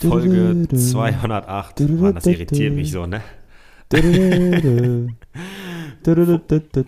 [0.00, 1.80] Folge 208.
[1.80, 3.20] Mann, das irritiert mich so, ne?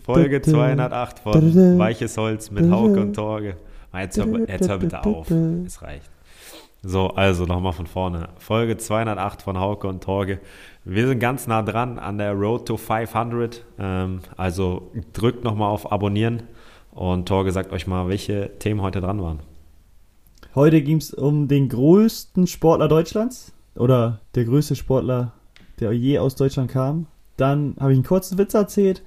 [0.03, 3.57] Folge 208 von Weiches Holz mit Hauke und Torge.
[3.95, 5.31] Jetzt hör, jetzt hör bitte auf.
[5.31, 6.09] Es reicht.
[6.83, 8.31] So, also nochmal von vorne.
[8.39, 10.41] Folge 208 von Hauke und Torge.
[10.85, 13.65] Wir sind ganz nah dran an der Road to 500.
[13.79, 16.45] Ähm, also drückt nochmal auf Abonnieren
[16.93, 19.41] und Torge sagt euch mal, welche Themen heute dran waren.
[20.55, 25.33] Heute ging es um den größten Sportler Deutschlands oder der größte Sportler,
[25.81, 27.07] der je aus Deutschland kam.
[27.39, 29.03] Dann habe ich einen kurzen Witz erzählt.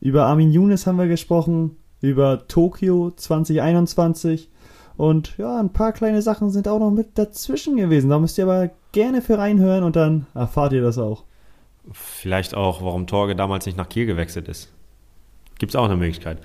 [0.00, 4.50] Über Armin Younes haben wir gesprochen, über Tokio 2021
[4.96, 8.10] und ja, ein paar kleine Sachen sind auch noch mit dazwischen gewesen.
[8.10, 11.22] Da müsst ihr aber gerne für reinhören und dann erfahrt ihr das auch.
[11.92, 14.72] Vielleicht auch, warum Torge damals nicht nach Kiel gewechselt ist.
[15.60, 16.38] Gibt es auch eine Möglichkeit.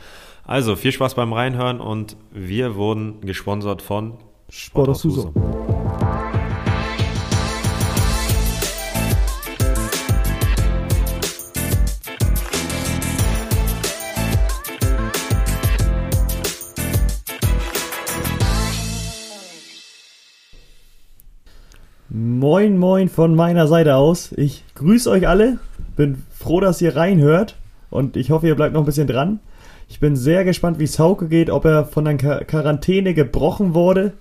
[0.43, 5.33] Also viel Spaß beim Reinhören und wir wurden gesponsert von Sport aus Husum.
[22.09, 24.31] Moin, moin von meiner Seite aus.
[24.33, 25.59] Ich grüße euch alle.
[25.95, 27.55] Bin froh, dass ihr reinhört.
[27.89, 29.39] Und ich hoffe, ihr bleibt noch ein bisschen dran.
[29.89, 34.13] Ich bin sehr gespannt, wie es Hauke geht, ob er von der Quarantäne gebrochen wurde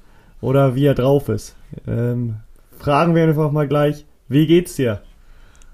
[0.45, 1.56] oder wie er drauf ist.
[1.89, 2.37] Ähm,
[2.78, 5.01] fragen wir einfach mal gleich, wie geht's dir?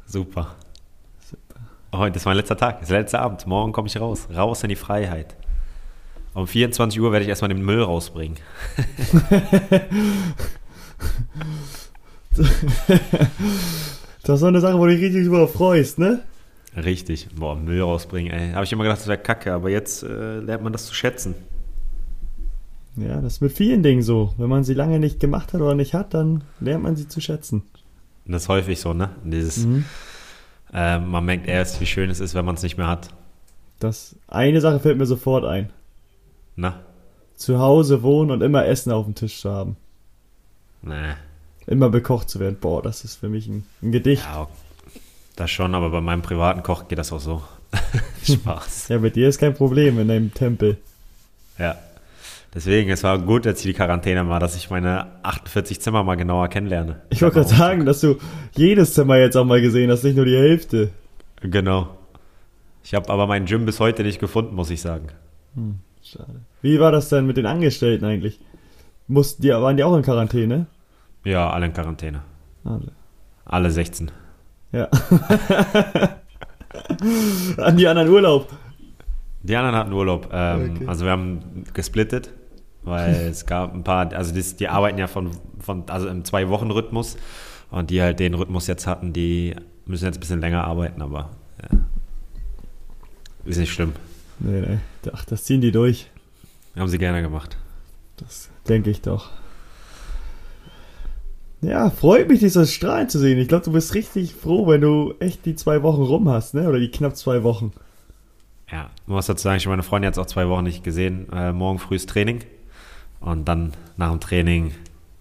[0.07, 0.55] Super.
[1.29, 1.61] Super.
[1.93, 3.49] Heute ist mein letzter Tag, ist der letzte Abend.
[3.49, 5.35] Morgen komme ich raus, raus in die Freiheit.
[6.35, 8.39] Um 24 Uhr werde ich erstmal den Müll rausbringen.
[12.37, 12.49] das
[14.29, 16.21] ist so eine Sache, wo du dich richtig drüber freust, ne?
[16.77, 17.27] Richtig.
[17.35, 18.53] Boah, Müll rausbringen, ey.
[18.53, 21.35] Habe ich immer gedacht, das wäre kacke, aber jetzt äh, lernt man das zu schätzen.
[23.01, 24.35] Ja, das ist mit vielen Dingen so.
[24.37, 27.21] Wenn man sie lange nicht gemacht hat oder nicht hat, dann lernt man sie zu
[27.21, 27.63] schätzen.
[28.27, 29.11] Das ist häufig so, ne?
[29.25, 29.85] Dieses, mhm.
[30.73, 33.09] äh, man merkt erst, wie schön es ist, wenn man es nicht mehr hat.
[33.79, 35.71] Das eine Sache fällt mir sofort ein.
[36.57, 36.81] Na?
[37.35, 39.77] Zu Hause wohnen und immer Essen auf dem Tisch zu haben.
[40.83, 41.15] Nee.
[41.67, 42.59] Immer bekocht zu werden.
[42.61, 44.25] Boah, das ist für mich ein, ein Gedicht.
[44.25, 44.49] Ja,
[45.37, 47.43] das schon, aber bei meinem privaten Koch geht das auch so.
[48.25, 48.89] Spaß.
[48.89, 50.77] ja, mit dir ist kein Problem in deinem Tempel.
[51.59, 51.79] Ja.
[52.53, 56.49] Deswegen, es war gut, ich die Quarantäne war, dass ich meine 48 Zimmer mal genauer
[56.49, 57.01] kennenlerne.
[57.11, 58.17] Ich wollte gerade sagen, dass du
[58.57, 60.91] jedes Zimmer jetzt auch mal gesehen hast, nicht nur die Hälfte.
[61.43, 61.97] Genau.
[62.83, 65.09] Ich habe aber meinen Gym bis heute nicht gefunden, muss ich sagen.
[65.55, 66.41] Hm, schade.
[66.61, 68.41] Wie war das denn mit den Angestellten eigentlich?
[69.07, 70.67] Mussten die, waren die auch in Quarantäne?
[71.25, 72.23] Ja, alle in Quarantäne.
[72.65, 72.93] Alle.
[73.45, 74.11] Alle 16.
[74.73, 74.89] Ja.
[77.59, 78.49] An die anderen Urlaub.
[79.43, 80.29] Die anderen hatten Urlaub.
[80.33, 80.87] Ähm, okay.
[80.87, 82.31] Also wir haben gesplittet,
[82.83, 87.17] weil es gab ein paar, also die, die arbeiten ja von, von, also im Zwei-Wochen-Rhythmus
[87.71, 89.55] und die halt den Rhythmus jetzt hatten, die
[89.87, 91.31] müssen jetzt ein bisschen länger arbeiten, aber
[91.63, 91.79] ja.
[93.45, 93.93] ist nicht schlimm.
[94.39, 94.79] Nee, nee.
[95.13, 96.11] Ach, das ziehen die durch.
[96.77, 97.57] Haben sie gerne gemacht.
[98.17, 99.31] Das denke ich doch.
[101.63, 103.39] Ja, freut mich, dich so strahlend zu sehen.
[103.39, 106.67] Ich glaube, du bist richtig froh, wenn du echt die zwei Wochen rum hast, ne?
[106.67, 107.73] Oder die knapp zwei Wochen.
[108.73, 111.31] Ja, muss dazu sagen, ich habe meine Freundin jetzt auch zwei Wochen nicht gesehen.
[111.33, 112.45] Äh, morgen frühes Training
[113.21, 114.73] und dann nach dem Training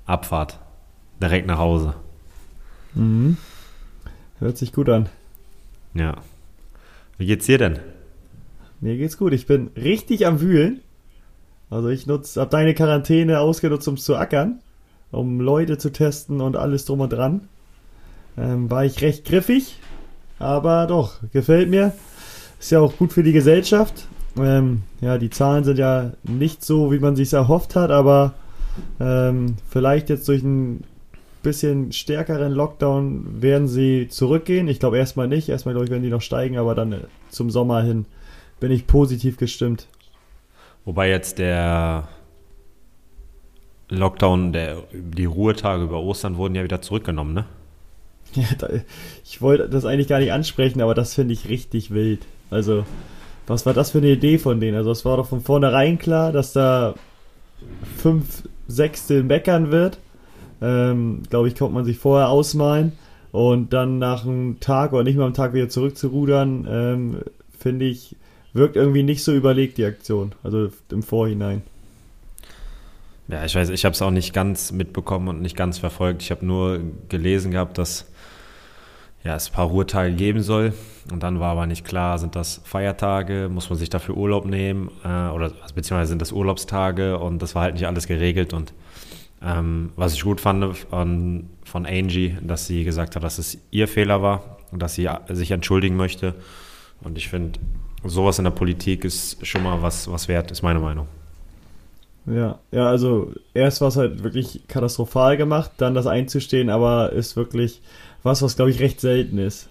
[0.05, 0.59] Abfahrt.
[1.21, 1.95] Direkt nach Hause.
[2.95, 3.37] Mhm.
[4.39, 5.09] Hört sich gut an.
[5.93, 6.15] Ja.
[7.17, 7.79] Wie geht's dir denn?
[8.79, 9.33] Mir geht's gut.
[9.33, 10.79] Ich bin richtig am Wühlen.
[11.69, 14.59] Also ich nutze, hab deine Quarantäne ausgenutzt, um zu ackern,
[15.11, 17.47] um Leute zu testen und alles drum und dran.
[18.37, 19.77] Ähm, war ich recht griffig,
[20.39, 21.93] aber doch, gefällt mir.
[22.59, 24.07] Ist ja auch gut für die Gesellschaft.
[24.43, 28.33] Ähm, ja, die Zahlen sind ja nicht so, wie man sich erhofft hat, aber
[28.99, 30.83] ähm, vielleicht jetzt durch einen
[31.41, 34.67] bisschen stärkeren Lockdown werden sie zurückgehen.
[34.67, 35.49] Ich glaube erstmal nicht.
[35.49, 36.99] Erstmal, glaube ich, werden die noch steigen, aber dann äh,
[37.29, 38.05] zum Sommer hin
[38.59, 39.87] bin ich positiv gestimmt.
[40.85, 42.07] Wobei jetzt der
[43.89, 47.45] Lockdown, der, die Ruhetage über Ostern wurden ja wieder zurückgenommen, ne?
[48.35, 48.69] Ja, da,
[49.25, 52.25] ich wollte das eigentlich gar nicht ansprechen, aber das finde ich richtig wild.
[52.51, 52.85] Also,
[53.49, 54.77] was war das für eine Idee von denen?
[54.77, 56.95] Also, es war doch von vornherein klar, dass da
[57.97, 59.99] fünf Sechstel meckern wird.
[60.61, 62.93] Ähm, Glaube ich, konnte man sich vorher ausmalen.
[63.31, 67.17] Und dann nach einem Tag oder nicht mal am Tag wieder zurückzurudern, ähm,
[67.57, 68.15] finde ich,
[68.53, 70.33] wirkt irgendwie nicht so überlegt, die Aktion.
[70.43, 71.61] Also im Vorhinein.
[73.27, 76.23] Ja, ich weiß, ich habe es auch nicht ganz mitbekommen und nicht ganz verfolgt.
[76.23, 76.79] Ich habe nur
[77.09, 78.08] gelesen gehabt, dass
[79.23, 80.73] ja, es ein paar Ruhetage geben soll.
[81.11, 84.91] Und dann war aber nicht klar, sind das Feiertage, muss man sich dafür Urlaub nehmen
[85.03, 88.73] äh, oder also beziehungsweise sind das Urlaubstage und das war halt nicht alles geregelt und
[89.41, 93.87] Ähm, was ich gut fand von, von Angie, dass sie gesagt hat, dass es ihr
[93.87, 96.33] Fehler war und dass sie sich entschuldigen möchte.
[97.01, 97.57] Und ich finde,
[98.03, 101.07] sowas in der Politik ist schon mal was, was wert, ist meine Meinung.
[102.25, 107.37] Ja, ja, also erst war es halt wirklich katastrophal gemacht, dann das einzustehen, aber ist
[107.37, 107.81] wirklich
[108.23, 109.69] was, was glaube ich recht selten ist.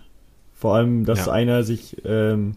[0.55, 1.33] Vor allem, dass ja.
[1.33, 2.57] einer sich ähm,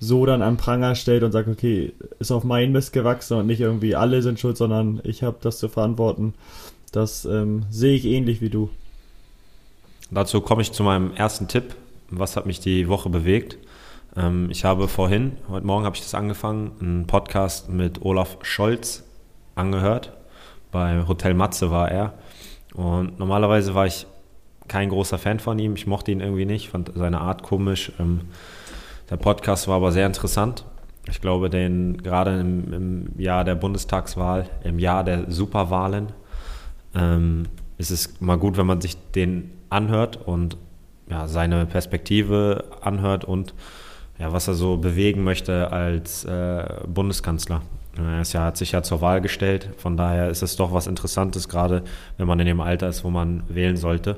[0.00, 3.60] so dann an Pranger stellt und sagt, okay, ist auf meinen Mist gewachsen und nicht
[3.60, 6.34] irgendwie alle sind schuld, sondern ich habe das zu verantworten.
[6.90, 8.70] Das ähm, sehe ich ähnlich wie du.
[10.10, 11.74] Dazu komme ich zu meinem ersten Tipp.
[12.10, 13.58] Was hat mich die Woche bewegt?
[14.16, 19.04] Ähm, ich habe vorhin, heute Morgen habe ich das angefangen, einen Podcast mit Olaf Scholz
[19.54, 20.12] angehört.
[20.70, 22.14] Bei Hotel Matze war er.
[22.74, 24.06] Und normalerweise war ich
[24.68, 25.74] kein großer Fan von ihm.
[25.74, 27.92] Ich mochte ihn irgendwie nicht, fand seine Art komisch.
[27.98, 28.22] Ähm,
[29.10, 30.64] der Podcast war aber sehr interessant.
[31.08, 36.12] Ich glaube, den gerade im, im Jahr der Bundestagswahl, im Jahr der Superwahlen,
[36.94, 37.44] ähm,
[37.78, 40.56] ist es mal gut, wenn man sich den anhört und
[41.10, 43.54] ja, seine Perspektive anhört und
[44.18, 47.62] ja, was er so bewegen möchte als äh, Bundeskanzler.
[47.96, 51.82] Er hat sich ja zur Wahl gestellt, von daher ist es doch was Interessantes, gerade
[52.16, 54.16] wenn man in dem Alter ist, wo man wählen sollte.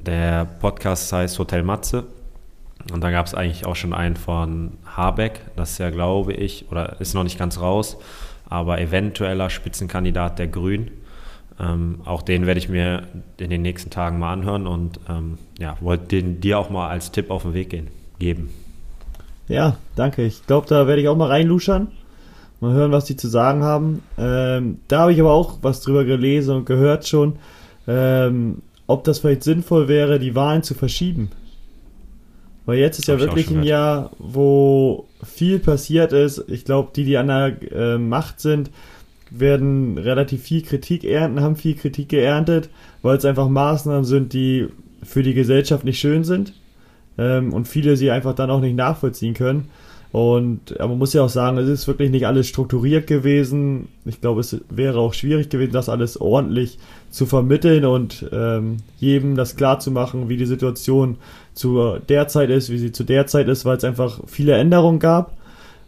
[0.00, 2.04] Der Podcast heißt Hotel Matze
[2.92, 6.66] und da gab es eigentlich auch schon einen von Habeck, das ist ja, glaube ich,
[6.70, 7.96] oder ist noch nicht ganz raus,
[8.48, 10.90] aber eventueller Spitzenkandidat der Grünen.
[11.60, 13.06] Ähm, auch den werde ich mir
[13.38, 17.12] in den nächsten Tagen mal anhören und ähm, ja, wollte den dir auch mal als
[17.12, 17.88] Tipp auf den Weg gehen,
[18.18, 18.50] geben.
[19.46, 20.24] Ja, danke.
[20.24, 21.92] Ich glaube, da werde ich auch mal reinluschern.
[22.64, 24.02] Mal hören, was die zu sagen haben.
[24.18, 27.36] Ähm, da habe ich aber auch was drüber gelesen und gehört schon,
[27.86, 31.30] ähm, ob das vielleicht sinnvoll wäre, die Wahlen zu verschieben.
[32.66, 36.44] Weil jetzt ist ja wirklich ein Jahr, wo viel passiert ist.
[36.48, 38.70] Ich glaube, die, die an der äh, Macht sind,
[39.30, 42.70] werden relativ viel Kritik ernten, haben viel Kritik geerntet,
[43.02, 44.68] weil es einfach Maßnahmen sind, die
[45.02, 46.54] für die Gesellschaft nicht schön sind
[47.18, 49.68] ähm, und viele sie einfach dann auch nicht nachvollziehen können.
[50.14, 53.88] Und aber man muss ja auch sagen, es ist wirklich nicht alles strukturiert gewesen.
[54.04, 56.78] Ich glaube, es wäre auch schwierig gewesen, das alles ordentlich
[57.10, 61.16] zu vermitteln und ähm, jedem das klar zu machen, wie die Situation
[61.52, 65.00] zu der Zeit ist, wie sie zu der Zeit ist, weil es einfach viele Änderungen
[65.00, 65.36] gab.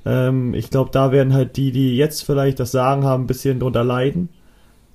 [0.04, 3.60] Ähm, ich glaube, da werden halt die, die jetzt vielleicht das Sagen haben, ein bisschen
[3.60, 4.28] drunter leiden.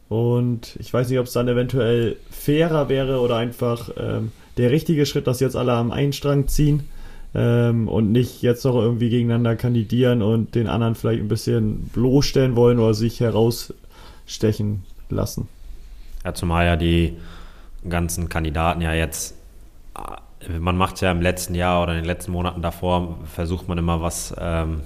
[0.09, 5.05] Und ich weiß nicht, ob es dann eventuell fairer wäre oder einfach ähm, der richtige
[5.05, 6.83] Schritt, dass jetzt alle am einen Strang ziehen
[7.33, 12.55] ähm, und nicht jetzt noch irgendwie gegeneinander kandidieren und den anderen vielleicht ein bisschen bloßstellen
[12.55, 15.47] wollen oder sich herausstechen lassen.
[16.25, 17.17] Ja, zumal ja die
[17.87, 19.35] ganzen Kandidaten ja jetzt,
[20.59, 24.01] man macht ja im letzten Jahr oder in den letzten Monaten davor, versucht man immer
[24.01, 24.81] was ähm,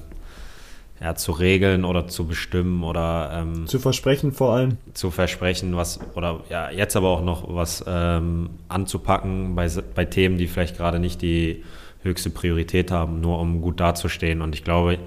[1.01, 4.77] ja, zu regeln oder zu bestimmen oder ähm, zu versprechen vor allem.
[4.93, 10.37] Zu versprechen, was oder ja, jetzt aber auch noch was ähm, anzupacken bei, bei Themen,
[10.37, 11.63] die vielleicht gerade nicht die
[12.05, 14.41] höchste Priorität haben, nur um gut dazustehen.
[14.41, 14.99] Und ich glaube,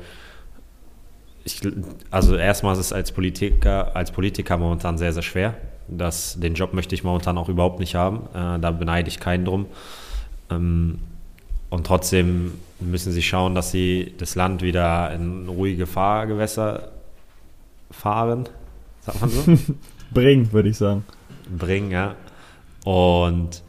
[1.44, 1.60] ich,
[2.10, 5.54] also erstmal ist es als Politiker, als Politiker momentan sehr, sehr schwer.
[5.88, 8.28] Das, den Job möchte ich momentan auch überhaupt nicht haben.
[8.34, 9.66] Äh, da beneide ich keinen drum.
[10.50, 10.98] Ähm,
[11.70, 16.90] und trotzdem müssen sie schauen, dass sie das Land wieder in ruhige Fahrgewässer
[17.90, 18.48] fahren.
[19.00, 19.42] Sagt man so?
[20.12, 21.04] Bringen, würde ich sagen.
[21.56, 22.14] Bringen, ja.
[22.84, 23.62] Und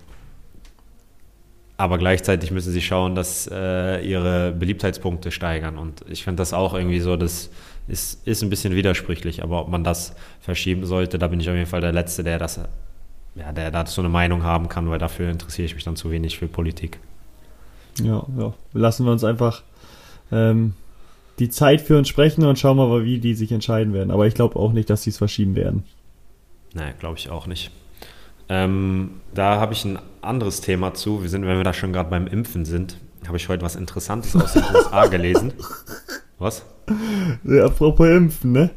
[1.80, 5.78] aber gleichzeitig müssen sie schauen, dass äh, ihre Beliebtheitspunkte steigern.
[5.78, 7.50] Und ich finde das auch irgendwie so, das
[7.88, 11.56] ist, ist ein bisschen widersprüchlich, aber ob man das verschieben sollte, da bin ich auf
[11.56, 12.60] jeden Fall der Letzte, der das,
[13.36, 16.38] ja, der dazu eine Meinung haben kann, weil dafür interessiere ich mich dann zu wenig
[16.38, 17.00] für Politik.
[18.04, 18.54] Ja, ja.
[18.74, 19.64] Lassen wir uns einfach
[20.34, 20.74] ähm,
[21.40, 24.12] die Zeit für uns sprechen und schauen wir mal, wie die sich entscheiden werden.
[24.12, 25.86] Aber ich glaube auch nicht, dass sie es verschieben werden.
[26.74, 27.72] Nein, glaube ich auch nicht.
[28.50, 31.22] Ähm, da habe ich ein anderes Thema zu.
[31.22, 34.36] Wir sind, wenn wir da schon gerade beim Impfen sind, habe ich heute was Interessantes
[34.36, 35.54] aus den USA gelesen.
[36.40, 36.66] Was?
[37.44, 38.72] Ja, apropos Impfen, ne?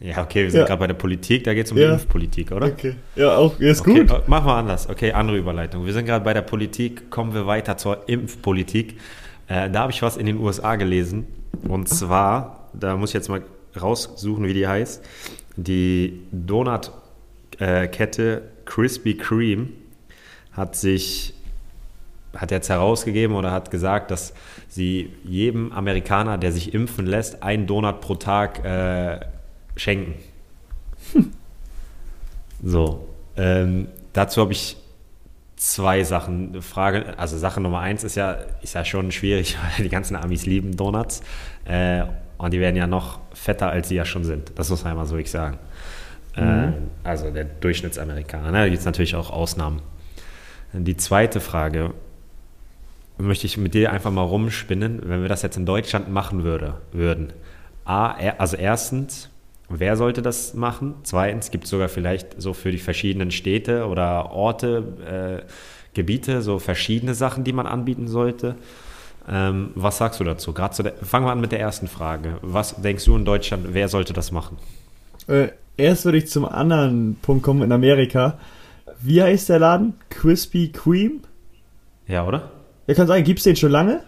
[0.00, 0.66] Ja, okay, wir sind ja.
[0.66, 1.86] gerade bei der Politik, da geht es um ja.
[1.86, 2.66] die Impfpolitik, oder?
[2.66, 2.96] Okay.
[3.14, 4.10] Ja, auch ist okay, gut.
[4.10, 4.88] Äh, machen wir anders.
[4.88, 5.86] Okay, andere Überleitung.
[5.86, 8.98] Wir sind gerade bei der Politik, kommen wir weiter zur Impfpolitik.
[9.46, 11.26] Äh, da habe ich was in den USA gelesen.
[11.68, 13.42] Und zwar, da muss ich jetzt mal
[13.80, 15.04] raussuchen, wie die heißt.
[15.56, 19.68] Die Donut-Kette Krispy Kreme
[20.52, 21.34] hat sich
[22.36, 24.34] hat jetzt herausgegeben oder hat gesagt, dass
[24.68, 29.20] sie jedem Amerikaner, der sich impfen lässt, einen Donut pro Tag äh,
[29.76, 30.14] schenken.
[32.66, 33.06] So,
[33.36, 34.78] ähm, dazu habe ich
[35.56, 36.62] zwei Sachen.
[36.62, 40.46] Frage, also Sache Nummer eins ist ja, ist ja schon schwierig, weil die ganzen Amis
[40.46, 41.20] lieben Donuts.
[41.66, 42.04] Äh,
[42.38, 44.52] und die werden ja noch fetter, als sie ja schon sind.
[44.54, 45.58] Das muss man einmal so ich sagen.
[46.36, 46.74] Äh, mhm.
[47.02, 48.52] also der Durchschnittsamerikaner.
[48.52, 49.82] Da gibt es natürlich auch Ausnahmen.
[50.72, 51.94] Die zweite Frage
[53.18, 56.74] möchte ich mit dir einfach mal rumspinnen, wenn wir das jetzt in Deutschland machen würde,
[56.92, 57.32] würden.
[57.84, 59.30] A, also erstens,
[59.68, 60.94] wer sollte das machen?
[61.04, 65.50] Zweitens, gibt es sogar vielleicht so für die verschiedenen Städte oder Orte, äh,
[65.94, 68.56] Gebiete, so verschiedene Sachen, die man anbieten sollte.
[69.28, 70.52] Ähm, was sagst du dazu?
[70.52, 72.38] Gerade zu der, fangen wir an mit der ersten Frage.
[72.42, 74.58] Was denkst du in Deutschland, wer sollte das machen?
[75.28, 78.38] Äh, erst würde ich zum anderen Punkt kommen in Amerika.
[79.00, 79.94] Wie heißt der Laden?
[80.10, 81.20] Crispy Cream?
[82.06, 82.50] Ja, oder?
[82.86, 84.00] Ja, kann sein, gibt's den schon lange?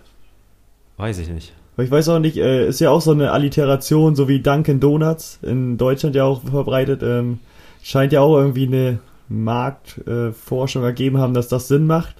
[0.96, 1.52] Weiß ich nicht.
[1.78, 5.38] Ich weiß auch nicht, äh, ist ja auch so eine Alliteration, so wie Dunkin' Donuts,
[5.42, 7.02] in Deutschland ja auch verbreitet.
[7.02, 7.38] Ähm,
[7.82, 12.16] scheint ja auch irgendwie eine Marktforschung äh, ergeben haben, dass das Sinn macht,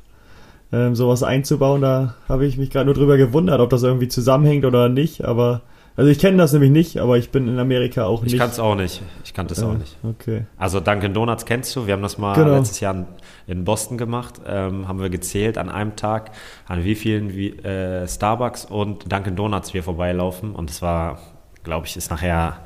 [0.73, 1.81] ähm, sowas einzubauen.
[1.81, 5.63] Da habe ich mich gerade nur drüber gewundert, ob das irgendwie zusammenhängt oder nicht, aber
[5.97, 8.35] also ich kenne das nämlich nicht, aber ich bin in Amerika auch nicht.
[8.35, 9.01] Ich kann es auch nicht.
[9.25, 9.97] Ich kannte es äh, auch nicht.
[10.03, 10.45] Okay.
[10.59, 11.87] Also Dunkin' Donuts kennst du.
[11.87, 12.57] Wir haben das mal genau.
[12.57, 13.07] letztes Jahr
[13.47, 14.35] in Boston gemacht.
[14.47, 16.33] Ähm, haben wir gezählt an einem Tag,
[16.67, 20.55] an wie vielen wie, äh, Starbucks und Dunkin' Donuts wir vorbeilaufen.
[20.55, 21.19] Und es war,
[21.65, 22.61] glaube ich, ist nachher,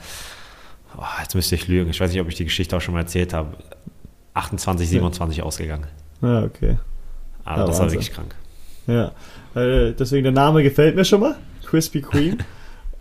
[0.98, 1.90] oh, jetzt müsste ich lügen.
[1.90, 3.50] Ich weiß nicht, ob ich die Geschichte auch schon mal erzählt habe.
[4.34, 5.44] 28, 27 ja.
[5.44, 5.86] ausgegangen.
[6.20, 6.78] Ja, okay.
[7.44, 7.84] Aber ja, das Wahnsinn.
[7.84, 8.34] war wirklich krank.
[8.88, 9.12] Ja,
[9.54, 11.36] äh, deswegen der Name gefällt mir schon mal.
[11.64, 12.38] Krispy Kreme.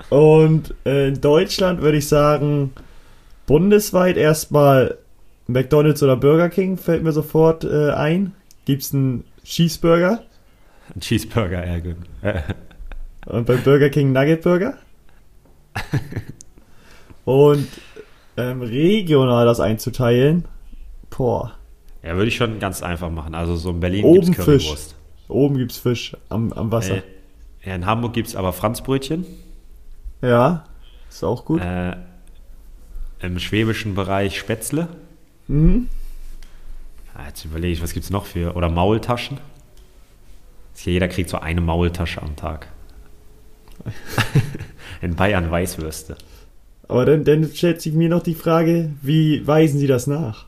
[0.10, 2.72] Und in Deutschland würde ich sagen,
[3.46, 4.98] bundesweit erstmal
[5.48, 8.34] McDonalds oder Burger King fällt mir sofort äh, ein.
[8.66, 10.24] Gibt es einen Cheeseburger?
[10.96, 11.98] Ein Cheeseburger, ja gut.
[13.26, 14.78] Und beim Burger King Nugget Burger?
[17.26, 17.68] Und
[18.38, 20.46] ähm, regional das einzuteilen,
[21.16, 21.54] boah.
[22.04, 23.36] Ja, würde ich schon ganz einfach machen.
[23.36, 24.96] Also so in Berlin gibt es Currywurst.
[25.28, 26.98] Oben gibt es Fisch am, am Wasser.
[26.98, 27.02] Äh,
[27.66, 29.26] ja, in Hamburg gibt es aber Franzbrötchen.
[30.22, 30.66] Ja,
[31.10, 31.62] ist auch gut.
[31.62, 31.96] Äh,
[33.22, 34.88] Im schwäbischen Bereich Spätzle.
[35.48, 35.88] Mhm.
[37.16, 38.56] Ja, jetzt überlege ich, was gibt es noch für.
[38.56, 39.38] Oder Maultaschen.
[40.76, 42.68] Jeder kriegt so eine Maultasche am Tag.
[45.02, 46.16] In Bayern Weißwürste.
[46.88, 50.46] Aber dann, dann stellt sich mir noch die Frage, wie weisen sie das nach?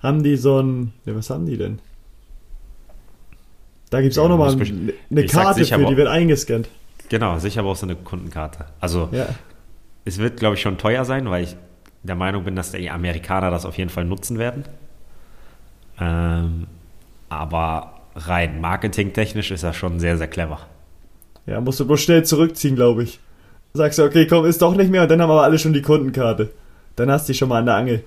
[0.00, 0.92] Haben die so ein.
[1.04, 1.78] Ja, was haben die denn?
[3.90, 6.68] Da gibt es ja, auch nochmal eine Karte für, die wird eingescannt.
[7.08, 8.66] Genau, sicher brauchst du eine Kundenkarte.
[8.80, 9.26] Also ja.
[10.04, 11.56] es wird, glaube ich, schon teuer sein, weil ich
[12.02, 14.64] der Meinung bin, dass die Amerikaner das auf jeden Fall nutzen werden.
[16.00, 16.66] Ähm,
[17.28, 20.60] aber rein marketingtechnisch ist das schon sehr, sehr clever.
[21.46, 23.20] Ja, musst du bloß schnell zurückziehen, glaube ich.
[23.72, 25.82] Sagst du, okay, komm, ist doch nicht mehr und dann haben aber alle schon die
[25.82, 26.50] Kundenkarte.
[26.96, 28.04] Dann hast du dich schon mal an der Angel.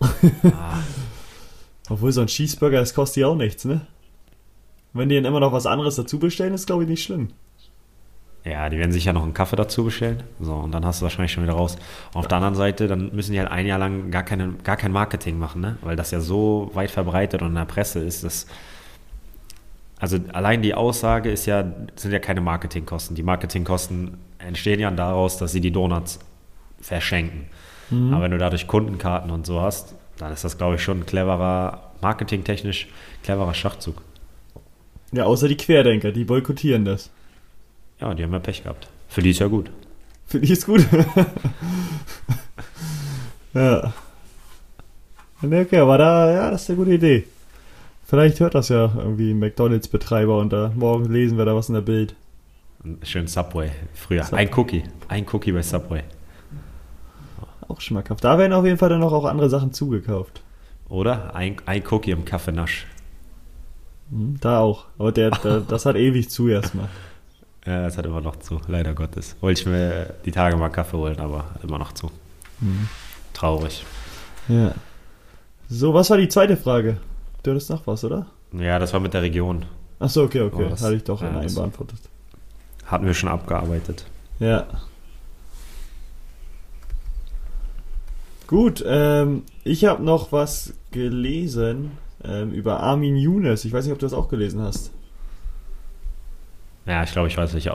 [0.00, 0.78] Ah.
[1.88, 3.82] Obwohl so ein Cheeseburger, das kostet ja auch nichts, ne?
[4.92, 7.28] Wenn die dann immer noch was anderes dazu bestellen, ist glaube ich nicht schlimm.
[8.48, 10.22] Ja, die werden sicher noch einen Kaffee dazu bestellen.
[10.38, 11.76] So, und dann hast du wahrscheinlich schon wieder raus.
[12.14, 14.76] Und auf der anderen Seite, dann müssen die halt ein Jahr lang gar, keine, gar
[14.76, 15.78] kein Marketing machen, ne?
[15.82, 18.46] Weil das ja so weit verbreitet und in der Presse ist, dass.
[19.98, 21.64] Also allein die Aussage ist ja,
[21.96, 23.16] sind ja keine Marketingkosten.
[23.16, 26.20] Die Marketingkosten entstehen ja daraus, dass sie die Donuts
[26.80, 27.46] verschenken.
[27.90, 28.12] Mhm.
[28.12, 31.06] Aber wenn du dadurch Kundenkarten und so hast, dann ist das, glaube ich, schon ein
[31.06, 32.88] cleverer, marketingtechnisch
[33.22, 34.02] cleverer Schachzug.
[35.12, 37.10] Ja, außer die Querdenker, die boykottieren das.
[38.00, 38.88] Ja, die haben ja Pech gehabt.
[39.08, 39.70] Für die ist ja gut.
[40.26, 40.86] Für die ist gut.
[43.54, 43.92] ja.
[45.42, 47.24] Okay, aber da, ja, das ist eine gute Idee.
[48.04, 51.74] Vielleicht hört das ja irgendwie ein McDonalds-Betreiber und da morgen lesen wir da was in
[51.74, 52.14] der Bild.
[53.02, 53.70] Schön Subway.
[53.94, 54.24] Früher.
[54.24, 54.40] Subway.
[54.40, 54.84] Ein Cookie.
[55.08, 56.02] Ein Cookie bei Subway.
[57.68, 58.22] Auch schmackhaft.
[58.22, 60.42] Da werden auf jeden Fall dann noch auch andere Sachen zugekauft.
[60.88, 61.34] Oder?
[61.34, 62.86] Ein, ein Cookie im Kaffeenasch.
[64.10, 64.84] Hm, da auch.
[64.98, 66.88] Aber der, der das hat ewig zu erstmal.
[67.66, 69.34] Ja, es hat immer noch zu, leider Gottes.
[69.40, 72.10] Wollte ich mir die Tage mal Kaffee holen, aber immer noch zu.
[72.60, 72.88] Mhm.
[73.34, 73.84] Traurig.
[74.48, 74.72] Ja.
[75.68, 76.98] So, was war die zweite Frage?
[77.42, 78.26] Du hattest noch was, oder?
[78.52, 79.64] Ja, das war mit der Region.
[79.98, 80.64] Achso, okay, okay.
[80.66, 81.98] Oh, das, Hatte ich doch ja, in einem beantwortet.
[82.86, 84.06] Hatten wir schon abgearbeitet.
[84.38, 84.66] Ja.
[88.46, 91.92] Gut, ähm, ich habe noch was gelesen
[92.22, 93.64] ähm, über Armin Younes.
[93.64, 94.92] Ich weiß nicht, ob du das auch gelesen hast.
[96.86, 97.70] Ja, ich glaube, ich weiß nicht.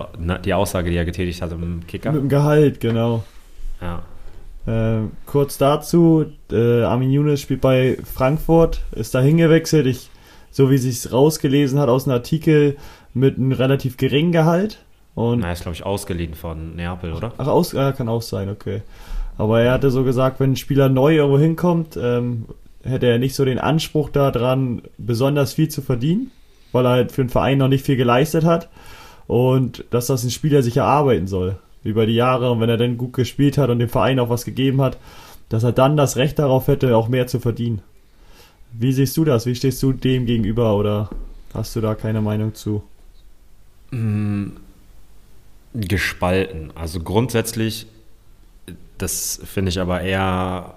[0.45, 2.11] Die Aussage, die er getätigt hat im Kicker.
[2.11, 3.23] Mit dem Gehalt, genau.
[3.81, 4.03] Ja.
[4.65, 9.85] Äh, kurz dazu, äh, Armin Younes spielt bei Frankfurt, ist da hingewechselt.
[9.85, 10.09] Ich,
[10.49, 12.77] so wie sich rausgelesen hat aus einem Artikel,
[13.13, 14.79] mit einem relativ geringen Gehalt.
[15.13, 17.33] Und Na, ist, glaube ich, ausgeliehen von Neapel, oder?
[17.37, 18.81] Ach, aus, äh, kann auch sein, okay.
[19.37, 22.45] Aber er hatte so gesagt, wenn ein Spieler neu irgendwo hinkommt, ähm,
[22.83, 26.31] hätte er nicht so den Anspruch daran, besonders viel zu verdienen,
[26.71, 28.69] weil er halt für den Verein noch nicht viel geleistet hat
[29.27, 32.97] und dass das ein Spieler sich erarbeiten soll über die Jahre und wenn er dann
[32.97, 34.97] gut gespielt hat und dem Verein auch was gegeben hat,
[35.49, 37.81] dass er dann das Recht darauf hätte, auch mehr zu verdienen.
[38.73, 39.45] Wie siehst du das?
[39.45, 41.09] Wie stehst du dem gegenüber oder
[41.53, 42.83] hast du da keine Meinung zu?
[43.91, 44.51] Mm,
[45.73, 46.71] gespalten.
[46.75, 47.87] Also grundsätzlich,
[48.97, 50.73] das finde ich aber eher,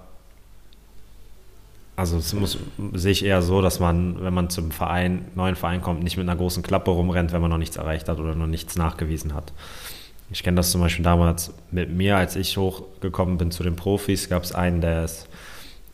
[1.96, 2.58] also es muss,
[2.94, 6.28] sehe ich eher so, dass man, wenn man zum Verein, neuen Verein kommt, nicht mit
[6.28, 9.52] einer großen Klappe rumrennt, wenn man noch nichts erreicht hat oder noch nichts nachgewiesen hat.
[10.30, 14.28] Ich kenne das zum Beispiel damals mit mir, als ich hochgekommen bin zu den Profis,
[14.28, 15.28] gab es einen, der ist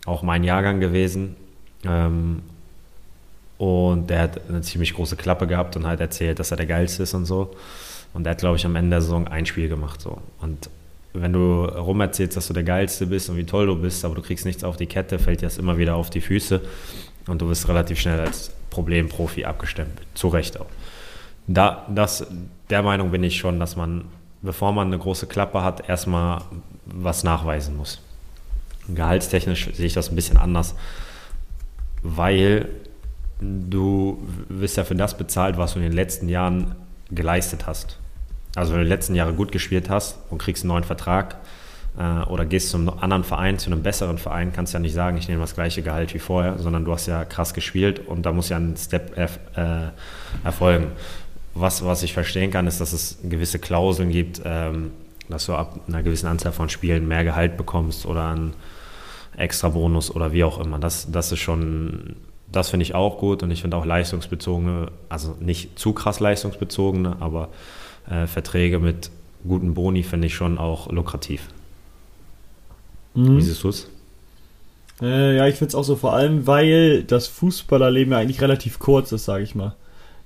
[0.07, 1.37] auch mein Jahrgang gewesen.
[1.85, 2.43] Ähm,
[3.59, 7.03] und der hat eine ziemlich große Klappe gehabt und halt erzählt, dass er der Geilste
[7.03, 7.55] ist und so.
[8.15, 10.01] Und der hat, glaube ich, am Ende der Saison ein Spiel gemacht.
[10.01, 10.19] So.
[10.41, 10.71] Und
[11.13, 14.23] wenn du rumerzählst, dass du der Geilste bist und wie toll du bist, aber du
[14.23, 16.61] kriegst nichts auf die Kette, fällt dir das immer wieder auf die Füße
[17.27, 20.07] und du wirst relativ schnell als Problemprofi abgestempelt.
[20.15, 20.67] Zu Recht auch.
[21.47, 22.27] Da, das,
[22.69, 24.05] der Meinung bin ich schon, dass man
[24.43, 26.43] bevor man eine große Klappe hat, erstmal
[26.87, 28.01] was nachweisen muss.
[28.89, 30.75] Gehaltstechnisch sehe ich das ein bisschen anders,
[32.03, 32.69] weil
[33.41, 36.75] du wirst ja für das bezahlt, was du in den letzten Jahren
[37.11, 37.99] geleistet hast.
[38.57, 41.37] Also wenn du die letzten Jahre gut gespielt hast und kriegst einen neuen Vertrag
[41.99, 45.29] äh, oder gehst zum anderen Verein, zu einem besseren Verein, kannst ja nicht sagen, ich
[45.29, 48.49] nehme das gleiche Gehalt wie vorher, sondern du hast ja krass gespielt und da muss
[48.49, 49.29] ja ein Step äh,
[50.45, 50.89] erfolgen
[51.55, 54.93] was, was ich verstehen kann, ist, dass es gewisse Klauseln gibt, ähm,
[55.29, 58.55] dass du ab einer gewissen Anzahl von Spielen mehr Gehalt bekommst oder einen
[59.37, 60.79] extra Bonus oder wie auch immer.
[60.79, 62.17] Das, das ist schon,
[62.51, 67.17] das finde ich auch gut und ich finde auch leistungsbezogene, also nicht zu krass leistungsbezogene,
[67.21, 67.49] aber
[68.09, 69.11] äh, Verträge mit
[69.47, 71.49] guten Boni finde ich schon auch lukrativ.
[73.15, 73.37] Mhm.
[73.37, 73.89] Wie siehst du es?
[75.03, 78.79] Äh, ja, ich finde es auch so, vor allem, weil das Fußballerleben ja eigentlich relativ
[78.79, 79.75] kurz ist, sage ich mal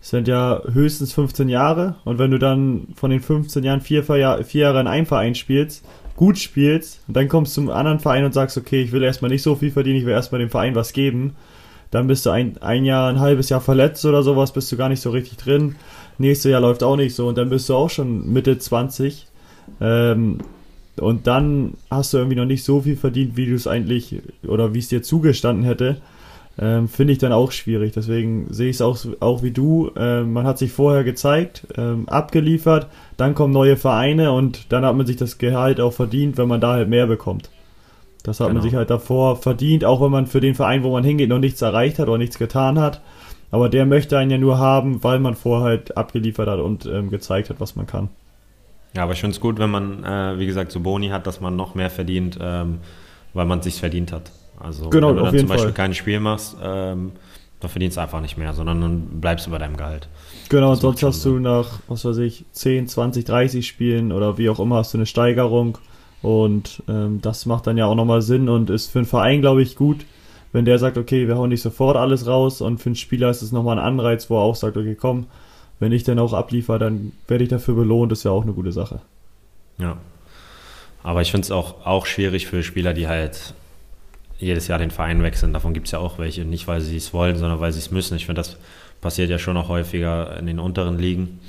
[0.05, 4.61] sind ja höchstens 15 Jahre und wenn du dann von den 15 Jahren vier, vier
[4.61, 5.83] Jahre in einem Verein spielst,
[6.15, 9.31] gut spielst und dann kommst du zum anderen Verein und sagst, okay, ich will erstmal
[9.31, 11.37] nicht so viel verdienen, ich will erstmal dem Verein was geben,
[11.95, 14.89] dann bist du ein, ein Jahr, ein halbes Jahr verletzt oder sowas, bist du gar
[14.89, 15.77] nicht so richtig drin.
[16.19, 19.27] Nächstes Jahr läuft auch nicht so und dann bist du auch schon Mitte 20.
[19.81, 20.39] Ähm,
[20.97, 24.75] und dann hast du irgendwie noch nicht so viel verdient, wie du es eigentlich oder
[24.75, 25.97] wie es dir zugestanden hätte
[26.59, 27.93] ähm, finde ich dann auch schwierig.
[27.93, 29.91] Deswegen sehe ich es auch, auch wie du.
[29.97, 34.97] Ähm, man hat sich vorher gezeigt, ähm, abgeliefert, dann kommen neue Vereine und dann hat
[34.97, 37.51] man sich das Gehalt auch verdient, wenn man da halt mehr bekommt.
[38.25, 38.61] Das hat genau.
[38.61, 41.39] man sich halt davor verdient, auch wenn man für den Verein, wo man hingeht, noch
[41.39, 43.01] nichts erreicht hat oder nichts getan hat.
[43.51, 47.11] Aber der möchte einen ja nur haben, weil man vorher halt abgeliefert hat und ähm,
[47.11, 48.09] gezeigt hat, was man kann.
[48.97, 51.41] Ja, aber ich finde es gut, wenn man, äh, wie gesagt, so Boni hat, dass
[51.41, 52.79] man noch mehr verdient, ähm,
[53.35, 54.33] weil man es sich verdient hat.
[54.59, 55.75] Also genau, wenn du dann zum Beispiel Fall.
[55.75, 57.13] kein Spiel machst, ähm,
[57.61, 60.09] dann verdienst du einfach nicht mehr, sondern dann bleibst du bei deinem Gehalt.
[60.49, 61.35] Genau, und sonst hast Sinn.
[61.35, 64.99] du nach, was weiß ich, 10, 20, 30 Spielen oder wie auch immer hast du
[64.99, 65.79] eine Steigerung
[66.25, 69.61] und ähm, das macht dann ja auch nochmal Sinn und ist für einen Verein, glaube
[69.61, 70.07] ich, gut,
[70.53, 73.43] wenn der sagt, okay, wir hauen nicht sofort alles raus und für einen Spieler ist
[73.43, 75.27] es nochmal ein Anreiz, wo er auch sagt, okay, komm,
[75.81, 78.55] wenn ich dann auch abliefer, dann werde ich dafür belohnt, das ist ja auch eine
[78.55, 79.03] gute Sache.
[79.77, 79.99] Ja.
[81.03, 83.53] Aber ich finde es auch, auch schwierig für Spieler, die halt
[84.39, 85.53] jedes Jahr den Verein wechseln.
[85.53, 86.47] Davon gibt es ja auch welche.
[86.47, 88.17] Nicht, weil sie es wollen, sondern weil sie es müssen.
[88.17, 88.57] Ich finde, das
[89.03, 91.41] passiert ja schon auch häufiger in den unteren Ligen.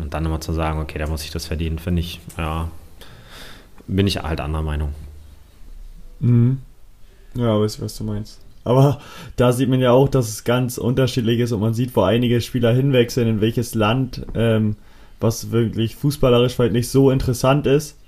[0.00, 2.70] Und dann immer zu sagen, okay, da muss ich das verdienen, finde ich, ja,
[3.86, 4.94] bin ich halt anderer Meinung.
[6.20, 6.58] Mhm.
[7.34, 8.40] Ja, weiß ich, was du meinst.
[8.64, 9.00] Aber
[9.36, 12.40] da sieht man ja auch, dass es ganz unterschiedlich ist und man sieht, wo einige
[12.40, 14.76] Spieler hinwechseln, in welches Land, ähm,
[15.20, 17.98] was wirklich fußballerisch vielleicht nicht so interessant ist,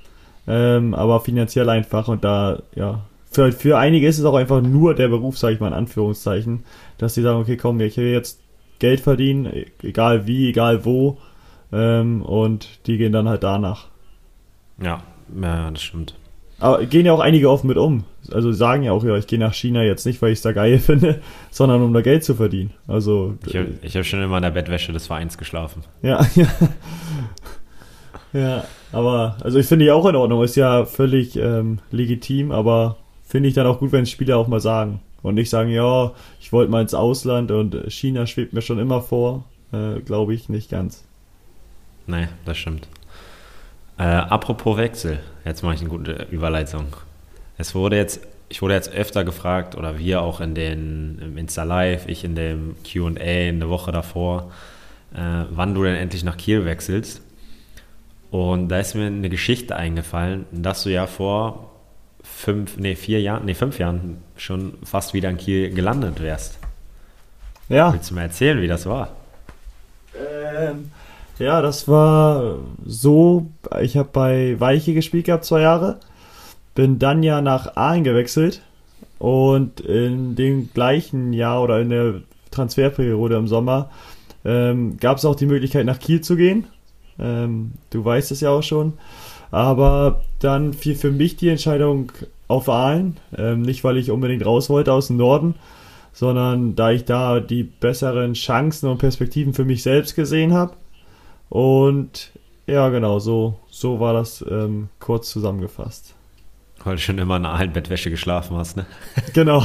[0.46, 4.94] ähm, aber finanziell einfach und da, ja, für, für einige ist es auch einfach nur
[4.94, 6.64] der Beruf, sage ich mal in Anführungszeichen,
[6.98, 8.40] dass sie sagen, okay, komm, ich will jetzt
[8.78, 9.48] Geld verdienen,
[9.82, 11.18] egal wie, egal wo,
[11.72, 13.88] ähm, und die gehen dann halt danach.
[14.80, 15.02] Ja,
[15.40, 16.14] ja, das stimmt.
[16.58, 18.04] Aber gehen ja auch einige offen mit um.
[18.32, 20.52] Also sagen ja auch, ja, ich gehe nach China jetzt nicht, weil ich es da
[20.52, 22.72] geil finde, sondern um da Geld zu verdienen.
[22.86, 25.82] Also ich habe hab schon immer in der Bettwäsche des Vereins geschlafen.
[26.02, 26.46] Ja, ja.
[28.32, 32.96] ja, aber also ich finde die auch in Ordnung, ist ja völlig ähm, legitim, aber
[33.24, 35.00] finde ich dann auch gut, wenn Spieler auch mal sagen.
[35.22, 39.00] Und nicht sagen, ja, ich wollte mal ins Ausland und China schwebt mir schon immer
[39.00, 39.44] vor.
[39.72, 41.02] Äh, Glaube ich nicht ganz.
[42.06, 42.86] Nee, das stimmt.
[43.98, 46.86] Äh, apropos Wechsel, jetzt mache ich eine gute Überleitung.
[47.58, 51.62] Es wurde jetzt, ich wurde jetzt öfter gefragt, oder wir auch in den im Insta
[51.62, 54.50] Live, ich in dem QA eine Woche davor,
[55.14, 57.22] äh, wann du denn endlich nach Kiel wechselst.
[58.30, 61.70] Und da ist mir eine Geschichte eingefallen, dass du ja vor
[62.24, 66.58] fünf, nee, vier Jahren, nee, fünf Jahren schon fast wieder in Kiel gelandet wärst.
[67.68, 67.92] Ja.
[67.92, 69.10] Willst du mir erzählen, wie das war?
[70.16, 70.90] Ähm,
[71.38, 73.46] ja, das war so,
[73.80, 75.98] ich habe bei Weiche gespielt gehabt, zwei Jahre.
[76.74, 78.62] bin dann ja nach Aalen gewechselt
[79.18, 82.14] und in dem gleichen Jahr oder in der
[82.50, 83.90] Transferperiode im Sommer
[84.44, 86.66] ähm, gab es auch die Möglichkeit nach Kiel zu gehen.
[87.18, 88.94] Ähm, du weißt es ja auch schon.
[89.50, 92.12] Aber dann fiel für mich die Entscheidung
[92.48, 93.16] auf Aalen.
[93.36, 95.54] Ähm, nicht, weil ich unbedingt raus wollte aus dem Norden,
[96.12, 100.74] sondern da ich da die besseren Chancen und Perspektiven für mich selbst gesehen habe.
[101.48, 102.32] Und
[102.66, 106.14] ja, genau, so, so war das ähm, kurz zusammengefasst.
[106.82, 108.86] Weil du schon immer in der Bettwäsche geschlafen hast, ne?
[109.32, 109.62] Genau.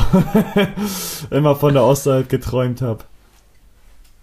[1.32, 3.04] immer von der Ostalb geträumt habe.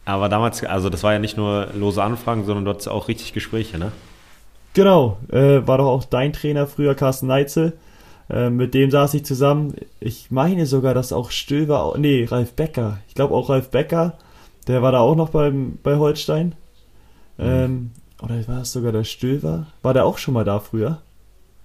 [0.05, 3.33] Aber damals, also das war ja nicht nur lose Anfragen, sondern du hattest auch richtig
[3.33, 3.93] Gespräche, ne?
[4.73, 7.73] Genau, äh, war doch auch dein Trainer früher, Carsten Neitzel.
[8.29, 9.75] Äh, mit dem saß ich zusammen.
[10.01, 11.31] Ich meine sogar, dass auch
[11.69, 11.97] war.
[11.99, 12.99] Nee, Ralf Becker.
[13.09, 14.19] Ich glaube auch Ralf Becker.
[14.69, 16.55] Der war da auch noch beim, bei Holstein.
[17.39, 17.91] Ähm,
[18.23, 19.67] oder war es sogar der Stöver?
[19.83, 21.03] War der auch schon mal da früher?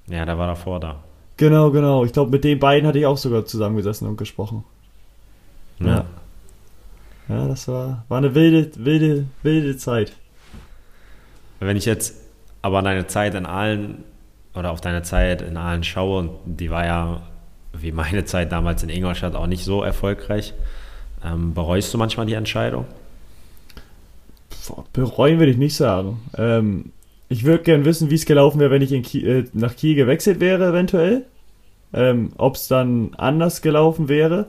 [0.07, 1.03] Ja, der war davor da.
[1.37, 2.03] Genau, genau.
[2.05, 4.63] Ich glaube, mit den beiden hatte ich auch sogar zusammengesessen und gesprochen.
[5.79, 6.05] Ja.
[7.27, 10.13] Ja, ja das war, war eine wilde, wilde, wilde Zeit.
[11.59, 12.15] Wenn ich jetzt
[12.61, 14.03] aber an deine Zeit in allen
[14.53, 17.21] oder auf deine Zeit in allen schaue, und die war ja
[17.73, 20.53] wie meine Zeit damals in Ingolstadt auch nicht so erfolgreich,
[21.23, 22.85] ähm, bereust du manchmal die Entscheidung?
[24.93, 26.19] Bereuen würde ich nicht sagen.
[26.37, 26.91] Ähm,
[27.29, 30.39] ich würde gerne wissen, wie es gelaufen wäre, wenn ich Kiel, äh, nach Kiel gewechselt
[30.39, 31.25] wäre, eventuell.
[31.93, 34.47] Ähm, Ob es dann anders gelaufen wäre.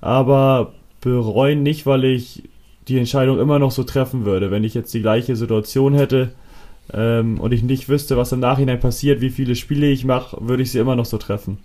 [0.00, 2.48] Aber bereuen nicht, weil ich
[2.88, 4.50] die Entscheidung immer noch so treffen würde.
[4.50, 6.32] Wenn ich jetzt die gleiche Situation hätte
[6.92, 10.62] ähm, und ich nicht wüsste, was im Nachhinein passiert, wie viele Spiele ich mache, würde
[10.62, 11.58] ich sie immer noch so treffen.